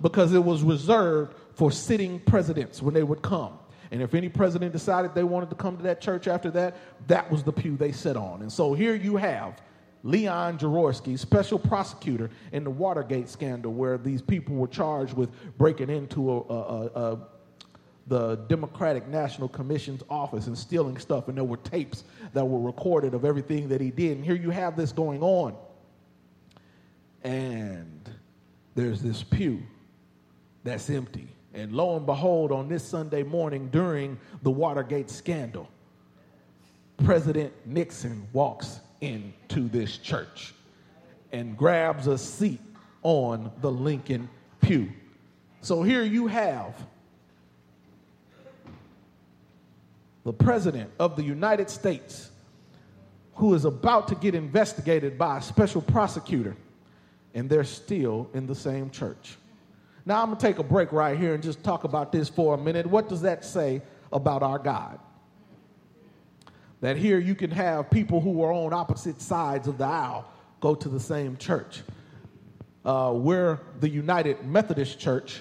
because 0.00 0.32
it 0.32 0.42
was 0.42 0.62
reserved 0.62 1.34
for 1.54 1.70
sitting 1.70 2.20
presidents 2.20 2.82
when 2.82 2.94
they 2.94 3.02
would 3.02 3.22
come. 3.22 3.58
And 3.90 4.02
if 4.02 4.14
any 4.14 4.28
president 4.28 4.72
decided 4.72 5.14
they 5.14 5.24
wanted 5.24 5.50
to 5.50 5.56
come 5.56 5.76
to 5.76 5.82
that 5.84 6.00
church 6.00 6.26
after 6.26 6.50
that, 6.52 6.76
that 7.06 7.30
was 7.30 7.42
the 7.44 7.52
pew 7.52 7.76
they 7.76 7.92
sat 7.92 8.16
on. 8.16 8.42
And 8.42 8.52
so 8.52 8.74
here 8.74 8.94
you 8.94 9.16
have 9.16 9.60
Leon 10.02 10.58
Jaworski, 10.58 11.18
special 11.18 11.58
prosecutor 11.58 12.30
in 12.52 12.64
the 12.64 12.70
Watergate 12.70 13.28
scandal, 13.28 13.72
where 13.72 13.96
these 13.96 14.20
people 14.20 14.54
were 14.54 14.66
charged 14.66 15.14
with 15.14 15.30
breaking 15.56 15.90
into 15.90 16.30
a, 16.30 16.40
a, 16.40 16.86
a, 16.86 17.18
the 18.06 18.36
Democratic 18.48 19.08
National 19.08 19.48
Commission's 19.48 20.02
office 20.10 20.46
and 20.46 20.56
stealing 20.56 20.98
stuff. 20.98 21.28
And 21.28 21.36
there 21.36 21.44
were 21.44 21.56
tapes 21.58 22.04
that 22.32 22.44
were 22.44 22.60
recorded 22.60 23.14
of 23.14 23.24
everything 23.24 23.68
that 23.68 23.80
he 23.80 23.90
did. 23.90 24.16
And 24.16 24.24
here 24.24 24.34
you 24.34 24.50
have 24.50 24.76
this 24.76 24.92
going 24.92 25.22
on. 25.22 25.54
And 27.22 28.10
there's 28.74 29.00
this 29.00 29.22
pew 29.22 29.62
that's 30.64 30.90
empty. 30.90 31.28
And 31.54 31.72
lo 31.72 31.96
and 31.96 32.04
behold, 32.04 32.50
on 32.52 32.68
this 32.68 32.84
Sunday 32.84 33.22
morning 33.22 33.68
during 33.70 34.18
the 34.42 34.50
Watergate 34.50 35.08
scandal, 35.08 35.68
President 37.04 37.52
Nixon 37.64 38.26
walks 38.32 38.80
into 39.00 39.68
this 39.68 39.98
church 39.98 40.52
and 41.32 41.56
grabs 41.56 42.06
a 42.06 42.18
seat 42.18 42.60
on 43.02 43.50
the 43.60 43.70
Lincoln 43.70 44.28
pew. 44.60 44.90
So 45.60 45.82
here 45.82 46.02
you 46.02 46.26
have 46.26 46.74
the 50.24 50.32
President 50.32 50.90
of 50.98 51.16
the 51.16 51.22
United 51.22 51.70
States 51.70 52.30
who 53.34 53.54
is 53.54 53.64
about 53.64 54.08
to 54.08 54.14
get 54.14 54.34
investigated 54.34 55.18
by 55.18 55.38
a 55.38 55.42
special 55.42 55.82
prosecutor, 55.82 56.56
and 57.34 57.50
they're 57.50 57.64
still 57.64 58.30
in 58.32 58.46
the 58.46 58.54
same 58.54 58.90
church. 58.90 59.36
Now, 60.06 60.22
I'm 60.22 60.28
going 60.28 60.38
to 60.38 60.46
take 60.46 60.58
a 60.58 60.62
break 60.62 60.92
right 60.92 61.18
here 61.18 61.34
and 61.34 61.42
just 61.42 61.64
talk 61.64 61.84
about 61.84 62.12
this 62.12 62.28
for 62.28 62.54
a 62.54 62.58
minute. 62.58 62.86
What 62.86 63.08
does 63.08 63.22
that 63.22 63.44
say 63.44 63.82
about 64.12 64.42
our 64.42 64.58
God? 64.58 64.98
That 66.80 66.96
here 66.96 67.18
you 67.18 67.34
can 67.34 67.50
have 67.50 67.90
people 67.90 68.20
who 68.20 68.42
are 68.42 68.52
on 68.52 68.72
opposite 68.72 69.20
sides 69.20 69.66
of 69.66 69.78
the 69.78 69.84
aisle 69.84 70.30
go 70.60 70.74
to 70.74 70.88
the 70.88 71.00
same 71.00 71.36
church. 71.36 71.82
Uh, 72.84 73.12
we're 73.14 73.58
the 73.80 73.88
United 73.88 74.44
Methodist 74.44 75.00
Church, 75.00 75.40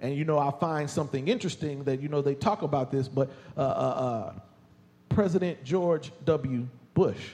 and 0.00 0.16
you 0.16 0.24
know, 0.24 0.38
I 0.38 0.50
find 0.50 0.88
something 0.88 1.28
interesting 1.28 1.84
that, 1.84 2.00
you 2.00 2.08
know, 2.08 2.22
they 2.22 2.34
talk 2.34 2.62
about 2.62 2.90
this, 2.90 3.08
but 3.08 3.30
uh, 3.56 3.60
uh, 3.60 3.64
uh 3.64 4.32
President 5.08 5.62
George 5.64 6.12
W. 6.24 6.66
Bush 6.94 7.30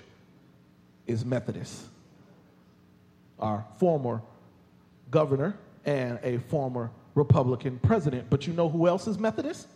is 1.07 1.25
Methodist. 1.25 1.85
Our 3.39 3.65
former 3.79 4.23
governor 5.11 5.57
and 5.85 6.19
a 6.23 6.39
former 6.39 6.91
Republican 7.15 7.79
president. 7.81 8.29
But 8.31 8.47
you 8.47 8.53
know 8.53 8.69
who 8.69 8.89
else 8.89 9.07
is 9.07 9.19
Methodist? 9.19 9.69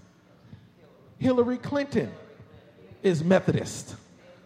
Hillary 1.19 1.59
Clinton 1.59 2.11
is 3.03 3.23
Methodist. 3.23 3.95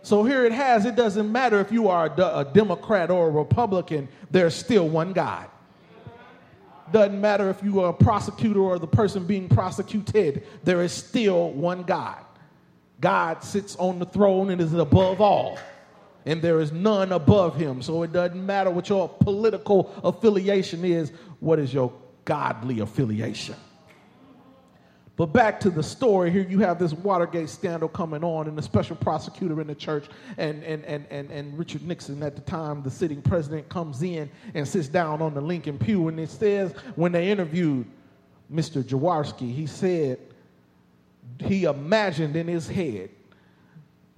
So 0.02 0.24
here 0.24 0.44
it 0.44 0.52
has, 0.52 0.85
it 0.85 0.96
doesn't 0.96 1.30
matter 1.30 1.61
if 1.61 1.72
you 1.72 1.88
are 1.88 2.07
a, 2.07 2.40
a 2.40 2.50
Democrat 2.52 3.11
or 3.11 3.28
a 3.28 3.30
Republican, 3.30 4.09
there's 4.30 4.54
still 4.54 4.88
one 4.88 5.12
God. 5.12 5.48
Doesn't 6.92 7.20
matter 7.20 7.51
if 7.51 7.62
you 7.62 7.81
are 7.81 7.90
a 7.90 7.94
prosecutor 7.94 8.61
or 8.61 8.79
the 8.79 8.87
person 8.87 9.27
being 9.27 9.49
prosecuted, 9.49 10.47
there 10.64 10.83
is 10.83 10.92
still 10.92 11.51
one 11.51 11.83
God. 11.83 12.25
God 13.01 13.42
sits 13.42 13.77
on 13.77 13.99
the 13.99 14.07
throne 14.07 14.51
and 14.51 14.61
is 14.61 14.73
above 14.73 15.20
all 15.20 15.59
and 16.27 16.40
there 16.40 16.61
is 16.61 16.73
none 16.73 17.12
above 17.12 17.57
him. 17.57 17.83
So 17.83 18.03
it 18.03 18.12
doesn't 18.12 18.44
matter 18.44 18.70
what 18.70 18.88
your 18.88 19.09
political 19.09 19.92
affiliation 20.03 20.85
is, 20.85 21.12
what 21.40 21.59
is 21.59 21.73
your 21.73 21.92
godly 22.25 22.81
affiliation? 22.81 23.57
But 25.16 25.27
back 25.27 25.61
to 25.61 25.70
the 25.70 25.83
story, 25.83 26.33
here 26.33 26.42
you 26.42 26.59
have 26.61 26.79
this 26.79 26.92
Watergate 26.92 27.48
scandal 27.48 27.88
coming 27.88 28.24
on, 28.24 28.48
and 28.48 28.59
the 28.59 28.62
special 28.62 28.96
prosecutor 28.96 29.61
in 29.61 29.68
the 29.68 29.74
church, 29.74 30.07
and, 30.38 30.64
and, 30.64 30.85
and, 30.85 31.07
and, 31.09 31.31
and 31.31 31.57
Richard 31.57 31.87
Nixon, 31.87 32.20
at 32.24 32.35
the 32.35 32.42
time, 32.42 32.83
the 32.83 32.90
sitting 32.90 33.22
president, 33.22 33.68
comes 33.68 34.03
in 34.03 34.29
and 34.55 34.66
sits 34.66 34.88
down 34.88 35.22
on 35.22 35.33
the 35.33 35.40
Lincoln 35.40 35.79
pew. 35.79 36.09
And 36.09 36.18
it 36.18 36.31
says, 36.31 36.72
when 36.96 37.12
they 37.12 37.31
interviewed 37.31 37.87
Mr. 38.53 38.83
Jaworski, 38.83 39.55
he 39.55 39.66
said 39.66 40.18
he 41.38 41.64
imagined 41.64 42.35
in 42.35 42.48
his 42.48 42.68
head 42.68 43.11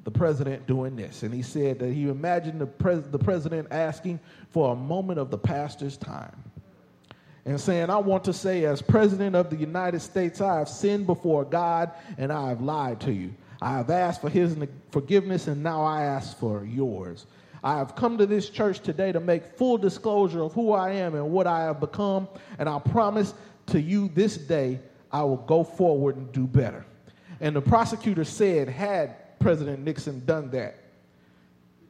the 0.05 0.11
president 0.11 0.67
doing 0.67 0.97
this. 0.97 1.25
And 1.25 1.35
he 1.35 1.43
said 1.43 1.79
that 1.81 1.93
he 1.93 2.09
imagined 2.09 2.61
the, 2.61 2.67
pres- 2.67 3.09
the 3.11 3.19
president 3.19 3.69
asking 3.71 4.19
for 4.49 4.73
a 4.73 4.77
moment 4.77 5.19
of 5.19 5.31
the 5.31 5.39
pastor's 5.39 5.99
time 5.99 6.46
and 7.47 7.61
saying, 7.61 7.89
I 7.91 7.99
want 7.99 8.25
to 8.25 8.33
say, 8.33 8.65
as 8.65 8.83
President 8.83 9.37
of 9.37 9.51
the 9.51 9.57
United 9.57 10.01
States, 10.01 10.41
I 10.41 10.59
have 10.59 10.69
sinned 10.69 11.07
before 11.07 11.45
God 11.45 11.93
and 12.19 12.33
I 12.33 12.49
have 12.49 12.61
lied 12.61 13.01
to 13.03 13.13
you. 13.13 13.33
I 13.63 13.77
have 13.77 13.89
asked 13.89 14.21
for 14.21 14.29
his 14.29 14.57
forgiveness 14.91 15.47
and 15.47 15.63
now 15.63 15.83
I 15.83 16.03
ask 16.03 16.37
for 16.39 16.65
yours. 16.65 17.27
I 17.63 17.79
have 17.79 17.95
come 17.95 18.19
to 18.19 18.27
this 18.27 18.51
church 18.51 18.81
today 18.81 19.13
to 19.13 19.21
make 19.21 19.57
full 19.57 19.79
disclosure 19.79 20.43
of 20.43 20.53
who 20.53 20.73
I 20.73 20.91
am 20.91 21.15
and 21.15 21.31
what 21.31 21.47
I 21.47 21.63
have 21.63 21.81
become, 21.81 22.29
and 22.59 22.69
I 22.69 22.79
promise 22.79 23.33
to 23.67 23.81
you 23.81 24.09
this 24.09 24.37
day 24.37 24.81
I 25.13 25.23
will 25.23 25.39
go 25.39 25.65
forward 25.65 26.17
and 26.17 26.31
do 26.33 26.47
better. 26.47 26.85
And 27.41 27.55
the 27.55 27.61
prosecutor 27.61 28.25
said, 28.25 28.69
had 28.69 29.39
President 29.39 29.81
Nixon 29.81 30.25
done 30.27 30.51
that, 30.51 30.77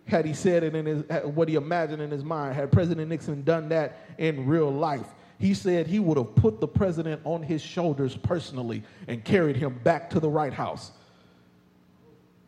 had 0.07 0.25
he 0.25 0.35
said 0.35 0.63
it 0.63 0.75
in 0.75 0.87
his, 0.87 1.03
what 1.25 1.49
he 1.49 1.57
imagined 1.57 2.01
in 2.01 2.11
his 2.11 2.25
mind, 2.25 2.55
had 2.55 2.71
President 2.71 3.09
Nixon 3.09 3.43
done 3.43 3.69
that 3.71 3.99
in 4.19 4.47
real 4.47 4.71
life, 4.71 5.07
he 5.39 5.53
said 5.55 5.87
he 5.87 5.99
would 5.99 6.17
have 6.17 6.35
put 6.35 6.61
the 6.61 6.69
president 6.69 7.21
on 7.25 7.43
his 7.43 7.61
shoulders 7.61 8.17
personally 8.17 8.83
and 9.07 9.25
carried 9.25 9.57
him 9.57 9.79
back 9.85 10.11
to 10.11 10.21
the 10.21 10.29
White 10.29 10.55
House 10.55 10.93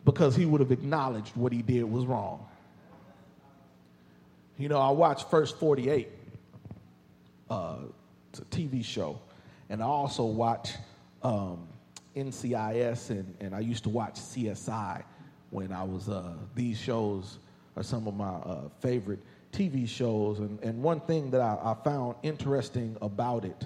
because 0.05 0.35
he 0.35 0.45
would 0.45 0.59
have 0.59 0.71
acknowledged 0.71 1.35
what 1.35 1.53
he 1.53 1.61
did 1.61 1.83
was 1.83 2.05
wrong. 2.05 2.45
You 4.57 4.69
know, 4.69 4.79
I 4.79 4.89
watched 4.89 5.29
First 5.29 5.57
48, 5.59 6.09
uh, 7.49 7.75
it's 8.31 8.39
a 8.39 8.45
TV 8.45 8.83
show, 8.83 9.19
and 9.69 9.81
I 9.81 9.85
also 9.85 10.25
watch 10.25 10.73
um, 11.21 11.67
NCIS, 12.15 13.11
and, 13.11 13.35
and 13.39 13.55
I 13.55 13.59
used 13.59 13.83
to 13.83 13.89
watch 13.89 14.15
CSI 14.15 15.03
when 15.51 15.71
I 15.71 15.83
was, 15.83 16.09
uh, 16.09 16.33
these 16.55 16.77
shows 16.77 17.37
are 17.77 17.83
some 17.83 18.07
of 18.07 18.15
my 18.15 18.29
uh, 18.29 18.69
favorite 18.81 19.19
TV 19.51 19.87
shows. 19.87 20.39
And, 20.39 20.59
and 20.61 20.81
one 20.81 20.99
thing 21.01 21.31
that 21.31 21.41
I, 21.41 21.57
I 21.63 21.75
found 21.83 22.15
interesting 22.23 22.95
about 23.01 23.45
it 23.45 23.65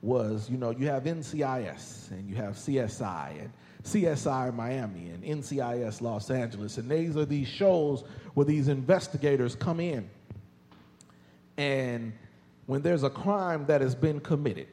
was, 0.00 0.50
you 0.50 0.56
know, 0.56 0.70
you 0.70 0.88
have 0.88 1.04
NCIS 1.04 2.10
and 2.10 2.28
you 2.28 2.34
have 2.34 2.54
CSI 2.54 3.40
and 3.40 3.52
CSI 3.84 4.54
Miami 4.54 5.10
and 5.10 5.22
NCIS 5.22 6.00
Los 6.00 6.30
Angeles. 6.30 6.78
And 6.78 6.90
these 6.90 7.16
are 7.16 7.24
these 7.24 7.48
shows 7.48 8.04
where 8.34 8.46
these 8.46 8.68
investigators 8.68 9.54
come 9.54 9.80
in. 9.80 10.08
And 11.56 12.12
when 12.66 12.82
there's 12.82 13.02
a 13.02 13.10
crime 13.10 13.66
that 13.66 13.80
has 13.80 13.94
been 13.94 14.20
committed, 14.20 14.68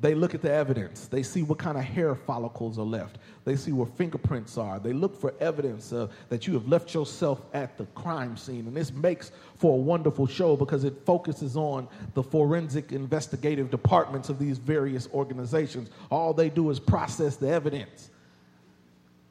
they 0.00 0.14
look 0.14 0.34
at 0.34 0.42
the 0.42 0.52
evidence. 0.52 1.08
They 1.08 1.24
see 1.24 1.42
what 1.42 1.58
kind 1.58 1.76
of 1.76 1.82
hair 1.82 2.14
follicles 2.14 2.78
are 2.78 2.84
left. 2.84 3.18
They 3.44 3.56
see 3.56 3.72
where 3.72 3.86
fingerprints 3.86 4.56
are. 4.56 4.78
They 4.78 4.92
look 4.92 5.20
for 5.20 5.34
evidence 5.40 5.92
uh, 5.92 6.06
that 6.28 6.46
you 6.46 6.54
have 6.54 6.68
left 6.68 6.94
yourself 6.94 7.42
at 7.52 7.76
the 7.76 7.84
crime 7.86 8.36
scene. 8.36 8.68
And 8.68 8.76
this 8.76 8.92
makes 8.92 9.32
for 9.56 9.74
a 9.74 9.80
wonderful 9.80 10.28
show 10.28 10.56
because 10.56 10.84
it 10.84 10.94
focuses 11.04 11.56
on 11.56 11.88
the 12.14 12.22
forensic 12.22 12.92
investigative 12.92 13.70
departments 13.70 14.28
of 14.28 14.38
these 14.38 14.58
various 14.58 15.08
organizations. 15.12 15.90
All 16.10 16.32
they 16.32 16.48
do 16.48 16.70
is 16.70 16.78
process 16.78 17.34
the 17.34 17.48
evidence. 17.48 18.10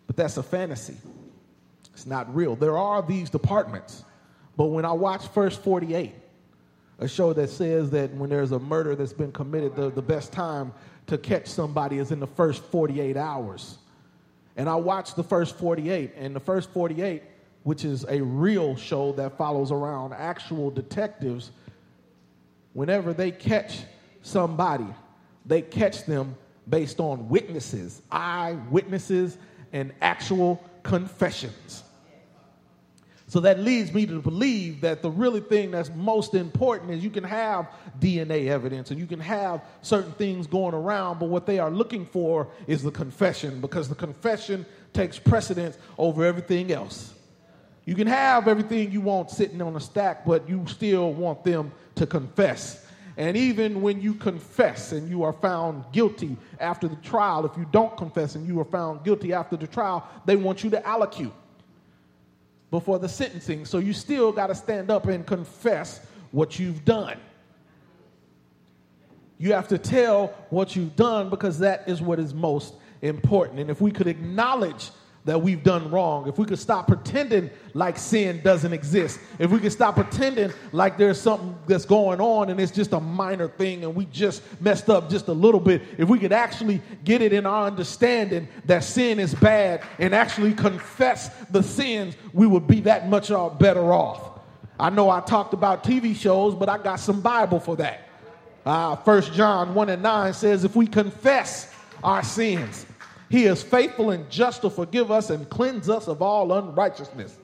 But 0.06 0.18
that's 0.18 0.36
a 0.36 0.44
fantasy, 0.44 0.98
it's 1.94 2.06
not 2.06 2.34
real. 2.36 2.56
There 2.56 2.78
are 2.78 3.02
these 3.02 3.30
departments. 3.30 4.04
But 4.58 4.66
when 4.66 4.84
I 4.84 4.92
watch 4.92 5.28
First 5.28 5.64
48, 5.64 6.14
a 7.00 7.08
show 7.08 7.34
that 7.34 7.50
says 7.50 7.90
that 7.92 8.14
when 8.14 8.30
there's 8.30 8.52
a 8.52 8.60
murder 8.60 8.96
that's 8.96 9.14
been 9.14 9.32
committed, 9.32 9.76
the, 9.76 9.90
the 9.92 10.02
best 10.02 10.32
time 10.32 10.74
to 11.08 11.18
catch 11.18 11.48
somebody 11.48 12.00
is 12.00 12.12
in 12.12 12.20
the 12.20 12.28
first 12.28 12.64
48 12.66 13.16
hours. 13.16 13.78
And 14.56 14.68
I 14.68 14.76
watched 14.76 15.16
the 15.16 15.24
first 15.24 15.56
48, 15.58 16.14
and 16.18 16.36
the 16.36 16.40
first 16.40 16.72
48, 16.72 17.22
which 17.64 17.86
is 17.86 18.06
a 18.10 18.22
real 18.22 18.76
show 18.76 19.12
that 19.14 19.38
follows 19.38 19.72
around 19.72 20.14
actual 20.14 20.72
detectives, 20.72 21.52
whenever 22.74 23.14
they 23.14 23.30
catch 23.30 23.82
somebody, 24.24 24.88
they 25.46 25.62
catch 25.62 26.06
them 26.06 26.36
based 26.68 27.00
on 27.00 27.30
witnesses, 27.30 28.02
eyewitnesses, 28.12 29.38
and 29.72 29.94
actual 30.02 30.64
confessions. 30.84 31.84
So 33.30 33.42
that 33.42 33.60
leads 33.60 33.94
me 33.94 34.06
to 34.06 34.22
believe 34.22 34.80
that 34.82 35.02
the 35.02 35.12
really 35.12 35.42
thing 35.42 35.72
that's 35.72 35.92
most 35.94 36.34
important 36.34 36.92
is 36.92 37.04
you 37.04 37.10
can 37.10 37.26
have 37.26 37.68
DNA 38.00 38.48
evidence 38.48 38.90
and 38.90 38.98
you 38.98 39.06
can 39.06 39.20
have 39.20 39.62
certain 39.82 40.14
things 40.14 40.48
going 40.48 40.74
around, 40.74 41.20
but 41.20 41.28
what 41.28 41.46
they 41.46 41.60
are 41.60 41.70
looking 41.70 42.06
for 42.06 42.48
is 42.68 42.82
the 42.82 42.92
confession 42.92 43.60
because 43.60 43.90
the 43.90 43.96
confession 43.96 44.66
takes 44.94 45.20
precedence 45.20 45.78
over 45.98 46.24
everything 46.24 46.72
else. 46.72 47.14
You 47.84 47.96
can 47.96 48.08
have 48.08 48.48
everything 48.48 48.94
you 48.94 49.02
want 49.02 49.30
sitting 49.30 49.62
on 49.62 49.76
a 49.76 49.80
stack, 49.82 50.26
but 50.26 50.48
you 50.48 50.66
still 50.68 51.12
want 51.12 51.44
them 51.44 51.74
to 51.96 52.08
confess. 52.08 52.86
And 53.18 53.36
even 53.36 53.82
when 53.82 54.02
you 54.02 54.14
confess 54.14 54.94
and 54.94 55.10
you 55.10 55.24
are 55.24 55.34
found 55.34 55.84
guilty 55.92 56.38
after 56.62 56.88
the 56.88 56.96
trial, 56.98 57.46
if 57.46 57.58
you 57.58 57.68
don't 57.74 57.98
confess 57.98 58.36
and 58.36 58.48
you 58.48 58.58
are 58.62 58.66
found 58.66 59.04
guilty 59.04 59.34
after 59.34 59.58
the 59.58 59.68
trial, 59.68 60.08
they 60.26 60.38
want 60.38 60.64
you 60.64 60.70
to 60.70 60.80
allocute 60.82 61.34
before 62.72 63.00
the 63.00 63.10
sentencing. 63.10 63.66
So 63.66 63.78
you 63.78 63.94
still 63.94 64.32
got 64.32 64.48
to 64.48 64.56
stand 64.56 64.92
up 64.92 65.06
and 65.06 65.26
confess 65.26 66.02
what 66.32 66.60
you've 66.60 66.84
done. 66.84 67.18
You 69.38 69.54
have 69.54 69.68
to 69.70 69.78
tell 69.78 70.28
what 70.50 70.76
you've 70.76 70.96
done 70.96 71.30
because 71.30 71.60
that 71.60 71.88
is 71.88 72.02
what 72.02 72.20
is 72.20 72.34
most 72.34 72.74
important. 73.02 73.60
And 73.60 73.70
if 73.70 73.80
we 73.80 73.92
could 73.92 74.08
acknowledge 74.08 74.90
that 75.28 75.42
we've 75.42 75.62
done 75.62 75.92
wrong, 75.92 76.28
if 76.28 76.38
we 76.38 76.46
could 76.46 76.58
stop 76.58 76.88
pretending 76.88 77.50
like 77.74 77.98
sin 77.98 78.42
doesn't 78.44 78.72
exist, 78.72 79.20
if 79.40 79.52
we 79.52 79.60
could 79.60 79.74
stop 79.74 79.96
pretending 79.96 80.52
like 80.72 80.98
there's 80.98 81.20
something 81.20 81.54
that's 81.68 81.86
going 81.86 82.22
on 82.22 82.50
and 82.50 82.60
it's 82.62 82.72
just 82.72 82.94
a 82.94 83.00
minor 83.00 83.50
thing 83.50 83.84
and 83.84 83.94
we 83.94 84.06
just 84.06 84.42
messed 84.62 84.90
up 84.90 85.10
just 85.10 85.28
a 85.28 85.34
little 85.34 85.60
bit, 85.60 85.82
if 85.98 86.08
we 86.08 86.18
could 86.18 86.32
actually 86.32 86.82
get 87.04 87.22
it 87.22 87.34
in 87.34 87.46
our 87.46 87.68
understanding 87.68 88.48
that 88.66 88.86
sin 88.86 89.20
is 89.20 89.36
bad 89.36 89.84
and 90.00 90.16
actually 90.16 90.54
confess 90.54 91.28
the 91.52 91.62
sins, 91.62 92.16
we 92.32 92.48
would 92.48 92.66
be 92.66 92.80
that 92.80 93.10
much 93.10 93.28
better 93.60 93.92
off. 93.92 94.40
I 94.80 94.90
know 94.90 95.10
I 95.10 95.20
talked 95.20 95.54
about 95.54 95.84
TV 95.84 96.16
shows, 96.16 96.56
but 96.56 96.70
I 96.70 96.78
got 96.78 97.02
some 97.02 97.20
Bible 97.20 97.60
for 97.60 97.76
that. 97.76 98.08
Uh, 98.66 98.96
1 98.96 99.22
John 99.34 99.74
1 99.74 99.90
and 99.90 100.02
9 100.02 100.34
says, 100.34 100.64
If 100.64 100.76
we 100.76 100.88
confess 100.88 101.74
our 102.02 102.24
sins, 102.24 102.86
he 103.30 103.46
is 103.46 103.62
faithful 103.62 104.12
and 104.12 104.30
just 104.30 104.62
to 104.62 104.70
forgive 104.70 105.12
us 105.12 105.30
and 105.30 105.50
cleanse 105.50 105.90
us 105.90 106.08
of 106.08 106.22
all 106.22 106.54
unrighteousness. 106.54 107.38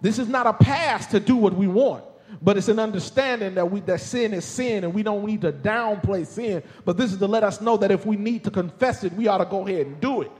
This 0.00 0.18
is 0.18 0.28
not 0.28 0.46
a 0.46 0.52
pass 0.52 1.06
to 1.08 1.20
do 1.20 1.36
what 1.36 1.54
we 1.54 1.66
want, 1.66 2.04
but 2.42 2.56
it's 2.56 2.68
an 2.68 2.78
understanding 2.78 3.54
that 3.54 3.70
we 3.70 3.80
that 3.80 4.00
sin 4.00 4.34
is 4.34 4.44
sin 4.44 4.84
and 4.84 4.94
we 4.94 5.02
don't 5.02 5.24
need 5.24 5.42
to 5.42 5.52
downplay 5.52 6.26
sin. 6.26 6.62
But 6.84 6.96
this 6.96 7.12
is 7.12 7.18
to 7.18 7.26
let 7.26 7.44
us 7.44 7.60
know 7.60 7.76
that 7.76 7.90
if 7.90 8.06
we 8.06 8.16
need 8.16 8.44
to 8.44 8.50
confess 8.50 9.04
it, 9.04 9.12
we 9.12 9.28
ought 9.28 9.38
to 9.38 9.44
go 9.44 9.66
ahead 9.66 9.86
and 9.86 10.00
do 10.00 10.22
it. 10.22 10.30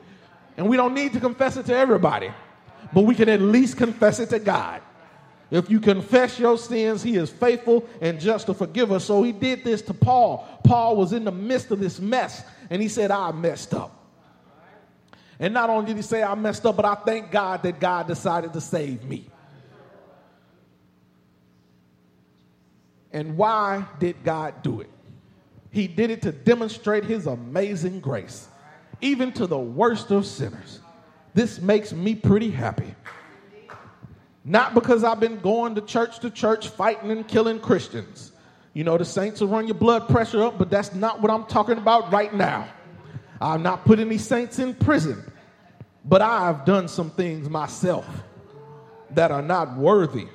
And 0.56 0.68
we 0.68 0.76
don't 0.76 0.94
need 0.94 1.12
to 1.12 1.20
confess 1.20 1.56
it 1.56 1.66
to 1.66 1.76
everybody, 1.76 2.30
but 2.92 3.02
we 3.02 3.14
can 3.14 3.28
at 3.28 3.40
least 3.40 3.76
confess 3.76 4.18
it 4.18 4.30
to 4.30 4.40
God. 4.40 4.82
If 5.50 5.70
you 5.70 5.80
confess 5.80 6.38
your 6.38 6.58
sins, 6.58 7.02
he 7.02 7.16
is 7.16 7.30
faithful 7.30 7.88
and 8.02 8.20
just 8.20 8.46
to 8.46 8.54
forgive 8.54 8.92
us. 8.92 9.04
So 9.04 9.22
he 9.22 9.32
did 9.32 9.64
this 9.64 9.80
to 9.82 9.94
Paul. 9.94 10.46
Paul 10.62 10.96
was 10.96 11.12
in 11.12 11.24
the 11.24 11.32
midst 11.32 11.70
of 11.70 11.78
this 11.78 12.00
mess, 12.00 12.42
and 12.68 12.82
he 12.82 12.88
said, 12.88 13.10
I 13.10 13.32
messed 13.32 13.72
up. 13.72 13.97
And 15.40 15.54
not 15.54 15.70
only 15.70 15.86
did 15.86 15.96
he 15.96 16.02
say 16.02 16.22
I 16.22 16.34
messed 16.34 16.66
up, 16.66 16.76
but 16.76 16.84
I 16.84 16.94
thank 16.94 17.30
God 17.30 17.62
that 17.62 17.78
God 17.78 18.06
decided 18.06 18.52
to 18.54 18.60
save 18.60 19.04
me. 19.04 19.30
And 23.12 23.36
why 23.36 23.86
did 23.98 24.22
God 24.24 24.62
do 24.62 24.80
it? 24.80 24.90
He 25.70 25.86
did 25.86 26.10
it 26.10 26.22
to 26.22 26.32
demonstrate 26.32 27.04
his 27.04 27.26
amazing 27.26 28.00
grace, 28.00 28.48
even 29.00 29.32
to 29.32 29.46
the 29.46 29.58
worst 29.58 30.10
of 30.10 30.26
sinners. 30.26 30.80
This 31.34 31.60
makes 31.60 31.92
me 31.92 32.14
pretty 32.14 32.50
happy. 32.50 32.94
Not 34.44 34.74
because 34.74 35.04
I've 35.04 35.20
been 35.20 35.38
going 35.40 35.74
to 35.74 35.82
church 35.82 36.20
to 36.20 36.30
church 36.30 36.68
fighting 36.68 37.10
and 37.10 37.26
killing 37.28 37.60
Christians. 37.60 38.32
You 38.72 38.84
know, 38.84 38.96
the 38.96 39.04
saints 39.04 39.40
will 39.40 39.48
run 39.48 39.66
your 39.66 39.74
blood 39.74 40.08
pressure 40.08 40.42
up, 40.42 40.58
but 40.58 40.70
that's 40.70 40.94
not 40.94 41.20
what 41.20 41.30
I'm 41.30 41.44
talking 41.44 41.78
about 41.78 42.12
right 42.12 42.32
now. 42.32 42.68
I'm 43.40 43.62
not 43.62 43.84
putting 43.84 44.06
any 44.06 44.18
saints 44.18 44.58
in 44.58 44.74
prison, 44.74 45.27
but 46.08 46.22
I've 46.22 46.64
done 46.64 46.88
some 46.88 47.10
things 47.10 47.48
myself 47.50 48.06
that 49.10 49.30
are 49.30 49.42
not 49.42 49.76
worthy 49.76 50.26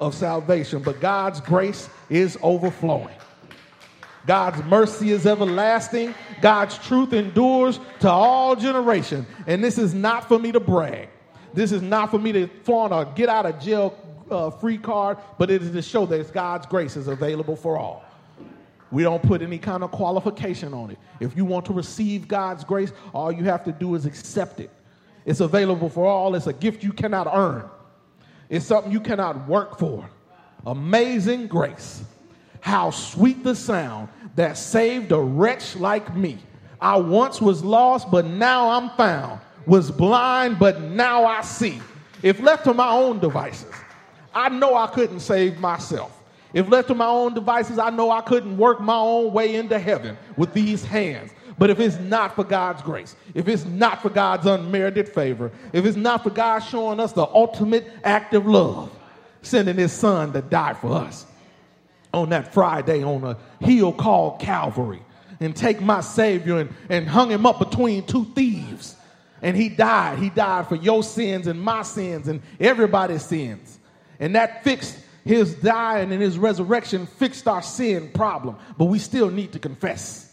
of 0.00 0.14
salvation. 0.14 0.82
But 0.82 1.00
God's 1.00 1.40
grace 1.40 1.88
is 2.08 2.38
overflowing. 2.42 3.14
God's 4.26 4.62
mercy 4.64 5.10
is 5.10 5.26
everlasting. 5.26 6.14
God's 6.40 6.78
truth 6.78 7.12
endures 7.12 7.80
to 8.00 8.10
all 8.10 8.56
generations. 8.56 9.26
And 9.46 9.62
this 9.62 9.78
is 9.78 9.94
not 9.94 10.28
for 10.28 10.38
me 10.38 10.52
to 10.52 10.60
brag. 10.60 11.08
This 11.54 11.72
is 11.72 11.82
not 11.82 12.10
for 12.10 12.18
me 12.18 12.32
to 12.32 12.46
flaunt 12.62 12.92
a 12.92 13.12
get 13.14 13.28
out 13.28 13.46
of 13.46 13.60
jail 13.60 13.98
uh, 14.30 14.50
free 14.50 14.78
card, 14.78 15.18
but 15.38 15.50
it 15.50 15.60
is 15.60 15.72
to 15.72 15.82
show 15.82 16.06
that 16.06 16.32
God's 16.32 16.66
grace 16.66 16.96
is 16.96 17.08
available 17.08 17.56
for 17.56 17.76
all. 17.76 18.04
We 18.90 19.02
don't 19.02 19.22
put 19.22 19.42
any 19.42 19.58
kind 19.58 19.82
of 19.82 19.90
qualification 19.90 20.72
on 20.72 20.90
it. 20.92 20.98
If 21.20 21.36
you 21.36 21.44
want 21.44 21.66
to 21.66 21.72
receive 21.72 22.28
God's 22.28 22.64
grace, 22.64 22.92
all 23.12 23.32
you 23.32 23.44
have 23.44 23.64
to 23.64 23.72
do 23.72 23.94
is 23.94 24.06
accept 24.06 24.60
it. 24.60 24.70
It's 25.24 25.40
available 25.40 25.88
for 25.88 26.06
all. 26.06 26.34
It's 26.34 26.46
a 26.46 26.52
gift 26.52 26.82
you 26.82 26.92
cannot 26.92 27.28
earn. 27.32 27.68
It's 28.48 28.66
something 28.66 28.92
you 28.92 29.00
cannot 29.00 29.48
work 29.48 29.78
for. 29.78 30.08
Amazing 30.66 31.46
grace. 31.46 32.02
How 32.60 32.90
sweet 32.90 33.42
the 33.42 33.54
sound 33.54 34.08
that 34.36 34.56
saved 34.56 35.12
a 35.12 35.18
wretch 35.18 35.76
like 35.76 36.14
me. 36.14 36.38
I 36.80 36.96
once 36.96 37.40
was 37.40 37.64
lost, 37.64 38.10
but 38.10 38.26
now 38.26 38.70
I'm 38.70 38.90
found. 38.90 39.40
Was 39.66 39.90
blind, 39.90 40.58
but 40.58 40.80
now 40.80 41.24
I 41.24 41.42
see. 41.42 41.80
If 42.22 42.40
left 42.40 42.64
to 42.64 42.74
my 42.74 42.90
own 42.90 43.20
devices, 43.20 43.72
I 44.34 44.48
know 44.48 44.74
I 44.74 44.86
couldn't 44.88 45.20
save 45.20 45.58
myself. 45.58 46.22
If 46.52 46.68
left 46.68 46.88
to 46.88 46.94
my 46.94 47.06
own 47.06 47.34
devices, 47.34 47.78
I 47.78 47.90
know 47.90 48.10
I 48.10 48.20
couldn't 48.20 48.56
work 48.56 48.80
my 48.80 48.96
own 48.96 49.32
way 49.32 49.54
into 49.54 49.78
heaven 49.78 50.16
with 50.36 50.52
these 50.52 50.84
hands. 50.84 51.32
But 51.58 51.70
if 51.70 51.80
it's 51.80 51.98
not 51.98 52.34
for 52.34 52.44
God's 52.44 52.82
grace, 52.82 53.14
if 53.34 53.48
it's 53.48 53.64
not 53.64 54.02
for 54.02 54.10
God's 54.10 54.46
unmerited 54.46 55.08
favor, 55.08 55.52
if 55.72 55.84
it's 55.84 55.96
not 55.96 56.22
for 56.22 56.30
God 56.30 56.60
showing 56.60 57.00
us 57.00 57.12
the 57.12 57.26
ultimate 57.26 57.90
act 58.04 58.34
of 58.34 58.46
love, 58.46 58.90
sending 59.42 59.76
his 59.76 59.92
son 59.92 60.32
to 60.32 60.42
die 60.42 60.74
for 60.74 60.92
us 60.92 61.26
on 62.14 62.30
that 62.30 62.52
Friday 62.52 63.02
on 63.02 63.24
a 63.24 63.36
hill 63.64 63.92
called 63.92 64.40
Calvary 64.40 65.02
and 65.40 65.54
take 65.56 65.80
my 65.80 66.00
Savior 66.00 66.58
and, 66.58 66.70
and 66.88 67.08
hung 67.08 67.30
him 67.30 67.46
up 67.46 67.58
between 67.58 68.06
two 68.06 68.24
thieves. 68.34 68.96
And 69.40 69.56
he 69.56 69.68
died. 69.68 70.20
He 70.20 70.30
died 70.30 70.68
for 70.68 70.76
your 70.76 71.02
sins 71.02 71.48
and 71.48 71.60
my 71.60 71.82
sins 71.82 72.28
and 72.28 72.42
everybody's 72.60 73.24
sins. 73.24 73.78
And 74.20 74.36
that 74.36 74.62
fixed 74.62 74.96
his 75.24 75.54
dying 75.56 76.12
and 76.12 76.22
his 76.22 76.38
resurrection 76.38 77.06
fixed 77.06 77.48
our 77.48 77.62
sin 77.62 78.10
problem, 78.12 78.56
but 78.78 78.86
we 78.86 78.98
still 78.98 79.30
need 79.30 79.52
to 79.52 79.58
confess. 79.58 80.31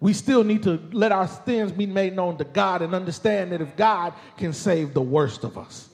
We 0.00 0.12
still 0.12 0.44
need 0.44 0.62
to 0.62 0.80
let 0.92 1.10
our 1.10 1.26
sins 1.26 1.72
be 1.72 1.86
made 1.86 2.14
known 2.14 2.38
to 2.38 2.44
God 2.44 2.82
and 2.82 2.94
understand 2.94 3.52
that 3.52 3.60
if 3.60 3.76
God 3.76 4.14
can 4.36 4.52
save 4.52 4.94
the 4.94 5.02
worst 5.02 5.42
of 5.44 5.58
us, 5.58 5.88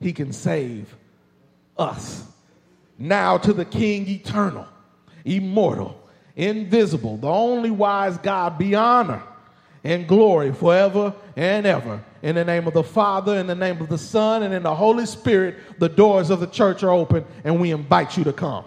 he 0.00 0.12
can 0.12 0.32
save 0.32 0.94
us. 1.76 2.24
Now 2.98 3.36
to 3.38 3.52
the 3.52 3.64
King 3.64 4.08
eternal, 4.08 4.66
immortal, 5.24 6.00
invisible, 6.36 7.18
the 7.18 7.28
only 7.28 7.70
wise 7.70 8.16
God 8.18 8.56
be 8.56 8.74
honor 8.74 9.22
and 9.84 10.08
glory 10.08 10.52
forever 10.52 11.14
and 11.36 11.66
ever. 11.66 12.02
In 12.22 12.34
the 12.34 12.44
name 12.44 12.66
of 12.66 12.74
the 12.74 12.82
Father, 12.82 13.36
in 13.36 13.46
the 13.46 13.54
name 13.54 13.80
of 13.80 13.88
the 13.88 13.98
Son, 13.98 14.42
and 14.42 14.52
in 14.52 14.64
the 14.64 14.74
Holy 14.74 15.06
Spirit, 15.06 15.78
the 15.78 15.88
doors 15.88 16.30
of 16.30 16.40
the 16.40 16.46
church 16.46 16.82
are 16.82 16.90
open, 16.90 17.24
and 17.44 17.60
we 17.60 17.70
invite 17.70 18.16
you 18.16 18.24
to 18.24 18.32
come. 18.32 18.64